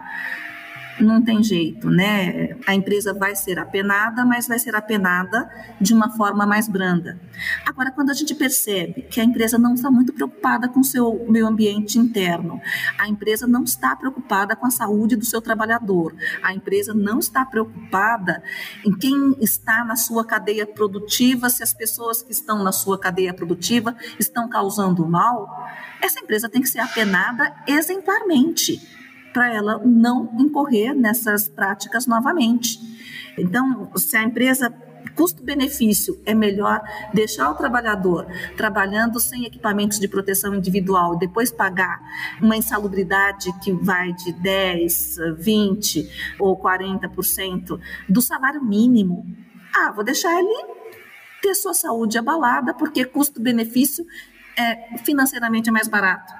não 1.00 1.24
tem 1.24 1.44
jeito, 1.44 1.90
né? 1.90 2.56
A 2.68 2.74
empresa 2.74 3.14
vai 3.14 3.36
ser 3.36 3.58
apenada, 3.60 4.26
mas 4.26 4.48
vai 4.48 4.60
ser 4.60 4.76
apenada 4.76 5.50
de 5.80 5.94
uma 5.94 6.10
forma 6.12 6.46
mais 6.46 6.68
branda. 6.68 7.20
Agora, 7.66 7.92
quando 7.92 8.12
a 8.12 8.14
gente 8.14 8.36
percebe 8.36 9.04
que 9.04 9.20
a 9.20 9.24
empresa 9.24 9.58
não 9.58 9.74
está 9.74 9.90
muito 9.90 10.14
preocupada 10.14 10.68
com 10.68 10.82
o 10.82 10.84
seu 10.84 11.26
meio 11.30 11.48
ambiente 11.48 11.98
interno, 11.98 12.62
a 12.98 13.08
empresa 13.08 13.48
não 13.48 13.64
está 13.64 13.96
preocupada 13.96 14.56
com 14.56 14.66
a 14.66 14.72
saúde 14.72 15.16
do 15.16 15.26
seu 15.26 15.42
trabalhador, 15.42 16.16
a 16.42 16.54
empresa 16.54 16.94
não 16.94 17.20
está 17.20 17.46
preocupada 17.46 18.44
em 18.86 18.96
quem 18.96 19.36
está 19.40 19.84
na 19.84 19.96
sua 19.96 20.26
cadeia 20.26 20.66
produtiva, 20.66 21.50
se 21.50 21.64
as 21.64 21.74
pessoas 21.74 22.22
que 22.22 22.32
estão 22.32 22.64
na 22.64 22.72
sua 22.72 23.00
cadeia 23.00 23.34
produtiva 23.34 23.96
estão 24.20 24.48
causando 24.48 25.08
mal, 25.08 25.48
essa 26.02 26.20
empresa 26.20 26.50
tem 26.50 26.62
que 26.62 26.70
ser 26.70 26.80
apenada 26.80 27.54
exemplarmente 27.68 29.03
para 29.34 29.54
ela 29.54 29.82
não 29.84 30.30
incorrer 30.40 30.94
nessas 30.94 31.48
práticas 31.48 32.06
novamente. 32.06 32.80
Então, 33.38 33.92
se 33.96 34.16
a 34.16 34.24
empresa 34.24 34.74
custo-benefício 35.16 36.20
é 36.26 36.34
melhor 36.34 36.82
deixar 37.14 37.52
o 37.52 37.56
trabalhador 37.56 38.26
trabalhando 38.58 39.20
sem 39.20 39.46
equipamentos 39.46 40.00
de 40.00 40.08
proteção 40.08 40.56
individual 40.56 41.16
e 41.16 41.20
depois 41.20 41.52
pagar 41.52 42.00
uma 42.42 42.56
insalubridade 42.56 43.52
que 43.60 43.72
vai 43.72 44.14
de 44.14 44.32
10, 44.34 45.18
20 45.38 46.36
ou 46.40 46.58
40% 46.58 47.80
do 48.08 48.22
salário 48.22 48.64
mínimo. 48.64 49.26
Ah, 49.76 49.92
vou 49.92 50.04
deixar 50.04 50.38
ele 50.40 50.74
ter 51.42 51.54
sua 51.56 51.74
saúde 51.74 52.18
abalada 52.18 52.74
porque 52.74 53.06
custo-benefício 53.06 54.06
é 54.58 54.98
financeiramente 55.00 55.70
é 55.70 55.72
mais 55.72 55.88
barato 55.88 56.34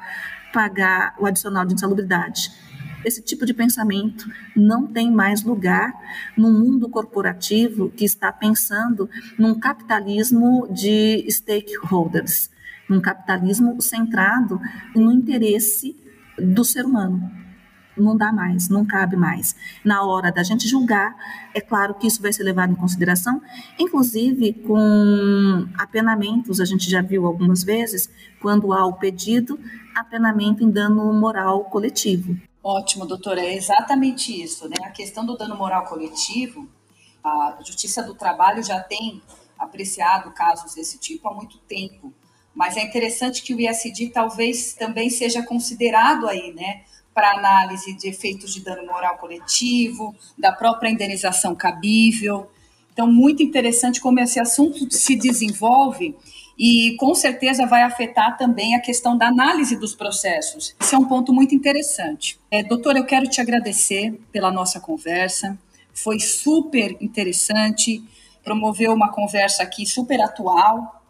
pagar 0.54 1.16
o 1.20 1.26
adicional 1.26 1.66
de 1.66 1.74
insalubridade. 1.74 2.52
Esse 3.06 3.22
tipo 3.22 3.46
de 3.46 3.54
pensamento 3.54 4.30
não 4.56 4.88
tem 4.88 5.12
mais 5.12 5.44
lugar 5.44 5.94
no 6.38 6.52
mundo 6.52 6.90
corporativo 6.90 7.90
que 7.90 8.06
está 8.06 8.32
pensando 8.32 9.10
num 9.38 9.60
capitalismo 9.60 10.68
de 10.72 11.26
stakeholders, 11.30 12.50
num 12.90 13.02
capitalismo 13.02 13.82
centrado 13.82 14.60
no 14.96 15.12
interesse 15.12 15.96
do 16.38 16.64
ser 16.64 16.86
humano. 16.86 17.32
Não 17.96 18.18
dá 18.18 18.32
mais, 18.32 18.70
não 18.70 18.84
cabe 18.84 19.16
mais. 19.16 19.56
Na 19.86 20.04
hora 20.04 20.32
da 20.32 20.42
gente 20.42 20.68
julgar, 20.68 21.16
é 21.54 21.62
claro 21.62 21.94
que 21.94 22.08
isso 22.08 22.22
vai 22.22 22.34
ser 22.34 22.44
levado 22.44 22.72
em 22.72 22.76
consideração, 22.76 23.40
inclusive 23.78 24.54
com 24.66 25.68
apenamentos, 25.78 26.60
a 26.60 26.66
gente 26.66 26.90
já 26.90 27.02
viu 27.02 27.28
algumas 27.28 27.64
vezes, 27.64 28.10
quando 28.42 28.74
há 28.74 28.84
o 28.86 28.94
pedido, 28.94 29.60
apenamento 29.96 30.64
em 30.64 30.72
dano 30.72 31.14
moral 31.14 31.66
coletivo. 31.66 32.36
Ótimo, 32.64 33.06
doutora, 33.06 33.42
é 33.42 33.54
exatamente 33.54 34.42
isso, 34.42 34.70
né? 34.70 34.76
A 34.84 34.90
questão 34.90 35.26
do 35.26 35.36
dano 35.36 35.58
moral 35.58 35.84
coletivo, 35.84 36.66
a 37.22 37.58
Justiça 37.62 38.02
do 38.02 38.16
Trabalho 38.16 38.64
já 38.64 38.80
tem 38.80 39.22
apreciado 39.60 40.32
casos 40.32 40.74
desse 40.74 40.98
tipo 40.98 41.28
há 41.28 41.34
muito 41.34 41.58
tempo, 41.68 42.14
mas 42.56 42.78
é 42.78 42.82
interessante 42.82 43.44
que 43.44 43.54
o 43.54 43.60
ISD 43.60 44.12
talvez 44.14 44.74
também 44.76 45.10
seja 45.10 45.44
considerado 45.44 46.26
aí, 46.26 46.54
né, 46.54 46.84
para 47.14 47.34
análise 47.34 47.94
de 47.98 48.08
efeitos 48.08 48.54
de 48.54 48.62
dano 48.62 48.86
moral 48.86 49.18
coletivo, 49.18 50.16
da 50.38 50.54
própria 50.54 50.90
indenização 50.90 51.54
cabível. 51.54 52.50
Então, 52.94 53.12
muito 53.12 53.44
interessante 53.44 54.00
como 54.00 54.22
esse 54.22 54.40
assunto 54.40 54.90
se 54.90 55.18
desenvolve 55.18 56.16
e 56.58 56.96
com 56.98 57.16
certeza 57.16 57.66
vai 57.66 57.84
afetar 57.84 58.38
também 58.38 58.76
a 58.76 58.80
questão 58.80 59.18
da 59.18 59.28
análise 59.28 59.76
dos 59.76 59.96
processos. 59.96 60.76
Esse 60.80 60.96
é 60.96 60.98
um 60.98 61.06
ponto 61.06 61.34
muito 61.34 61.56
interessante. 61.56 62.40
É, 62.52 62.64
doutor, 62.64 62.96
eu 62.96 63.06
quero 63.06 63.28
te 63.28 63.42
agradecer 63.42 64.14
pela 64.32 64.52
nossa 64.52 64.80
conversa, 64.80 65.58
foi 65.94 66.20
super 66.20 66.96
interessante, 67.02 68.04
promoveu 68.44 68.94
uma 68.94 69.12
conversa 69.12 69.64
aqui 69.64 69.86
super 69.86 70.22
atual 70.22 71.04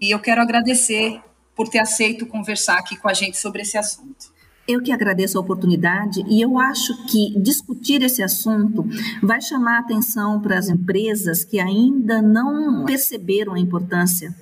e 0.00 0.10
eu 0.10 0.20
quero 0.20 0.40
agradecer 0.40 1.20
por 1.54 1.68
ter 1.68 1.80
aceito 1.80 2.26
conversar 2.26 2.78
aqui 2.78 2.96
com 2.96 3.08
a 3.08 3.14
gente 3.14 3.36
sobre 3.36 3.62
esse 3.62 3.76
assunto. 3.76 4.38
Eu 4.66 4.82
que 4.82 4.92
agradeço 4.92 5.38
a 5.38 5.40
oportunidade 5.40 6.22
e 6.28 6.42
eu 6.42 6.58
acho 6.58 7.06
que 7.06 7.34
discutir 7.40 8.02
esse 8.02 8.22
assunto 8.22 8.84
vai 9.22 9.40
chamar 9.40 9.78
a 9.78 9.80
atenção 9.80 10.40
para 10.40 10.58
as 10.58 10.68
empresas 10.68 11.42
que 11.42 11.58
ainda 11.58 12.20
não 12.20 12.84
perceberam 12.84 13.54
a 13.54 13.58
importância 13.58 14.34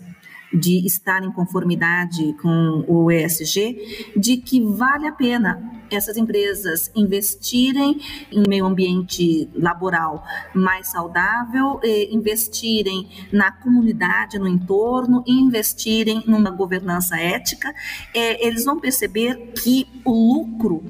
de 0.59 0.87
estar 0.87 1.23
em 1.23 1.33
conformidade 1.33 2.33
com 2.40 2.85
o 2.88 3.11
ESG, 3.11 4.12
de 4.16 4.37
que 4.38 4.61
vale 4.61 5.07
a 5.07 5.12
pena 5.12 5.77
essas 5.90 6.16
empresas 6.16 6.90
investirem 6.95 8.01
em 8.33 8.42
meio 8.49 8.66
ambiente 8.66 9.49
laboral 9.55 10.25
mais 10.55 10.88
saudável, 10.88 11.81
investirem 12.11 13.09
na 13.33 13.53
comunidade, 13.53 14.38
no 14.38 14.49
entorno, 14.49 15.23
investirem 15.27 16.23
numa 16.27 16.51
governança 16.51 17.16
ética, 17.16 17.73
é, 18.14 18.47
eles 18.47 18.64
vão 18.64 18.81
perceber 18.81 19.53
que 19.62 19.87
o 20.05 20.12
lucro 20.12 20.85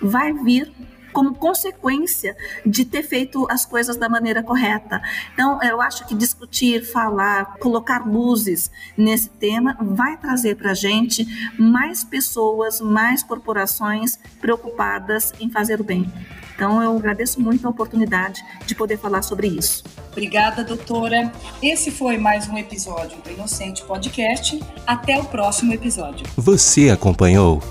vai 0.00 0.32
vir 0.32 0.70
como 1.12 1.34
consequência 1.34 2.36
de 2.64 2.84
ter 2.84 3.02
feito 3.02 3.46
as 3.50 3.64
coisas 3.64 3.96
da 3.96 4.08
maneira 4.08 4.42
correta. 4.42 5.00
Então, 5.34 5.62
eu 5.62 5.80
acho 5.80 6.06
que 6.06 6.14
discutir, 6.14 6.84
falar, 6.84 7.56
colocar 7.58 8.06
luzes 8.06 8.70
nesse 8.96 9.28
tema 9.28 9.76
vai 9.80 10.16
trazer 10.16 10.56
para 10.56 10.72
a 10.72 10.74
gente 10.74 11.26
mais 11.58 12.02
pessoas, 12.02 12.80
mais 12.80 13.22
corporações 13.22 14.18
preocupadas 14.40 15.32
em 15.40 15.50
fazer 15.50 15.80
o 15.80 15.84
bem. 15.84 16.10
Então, 16.54 16.82
eu 16.82 16.96
agradeço 16.96 17.40
muito 17.40 17.66
a 17.66 17.70
oportunidade 17.70 18.44
de 18.66 18.74
poder 18.74 18.96
falar 18.96 19.22
sobre 19.22 19.48
isso. 19.48 19.82
Obrigada, 20.12 20.62
doutora. 20.62 21.32
Esse 21.62 21.90
foi 21.90 22.18
mais 22.18 22.48
um 22.48 22.56
episódio 22.56 23.20
do 23.22 23.30
Inocente 23.30 23.82
Podcast. 23.82 24.60
Até 24.86 25.18
o 25.18 25.24
próximo 25.24 25.72
episódio. 25.72 26.26
Você 26.36 26.90
acompanhou 26.90 27.62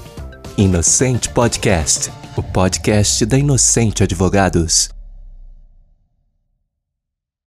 Inocente 0.58 1.30
Podcast 1.30 2.12
o 2.36 2.44
podcast 2.44 3.26
da 3.26 3.38
Inocente 3.38 4.04
Advogados. 4.04 5.01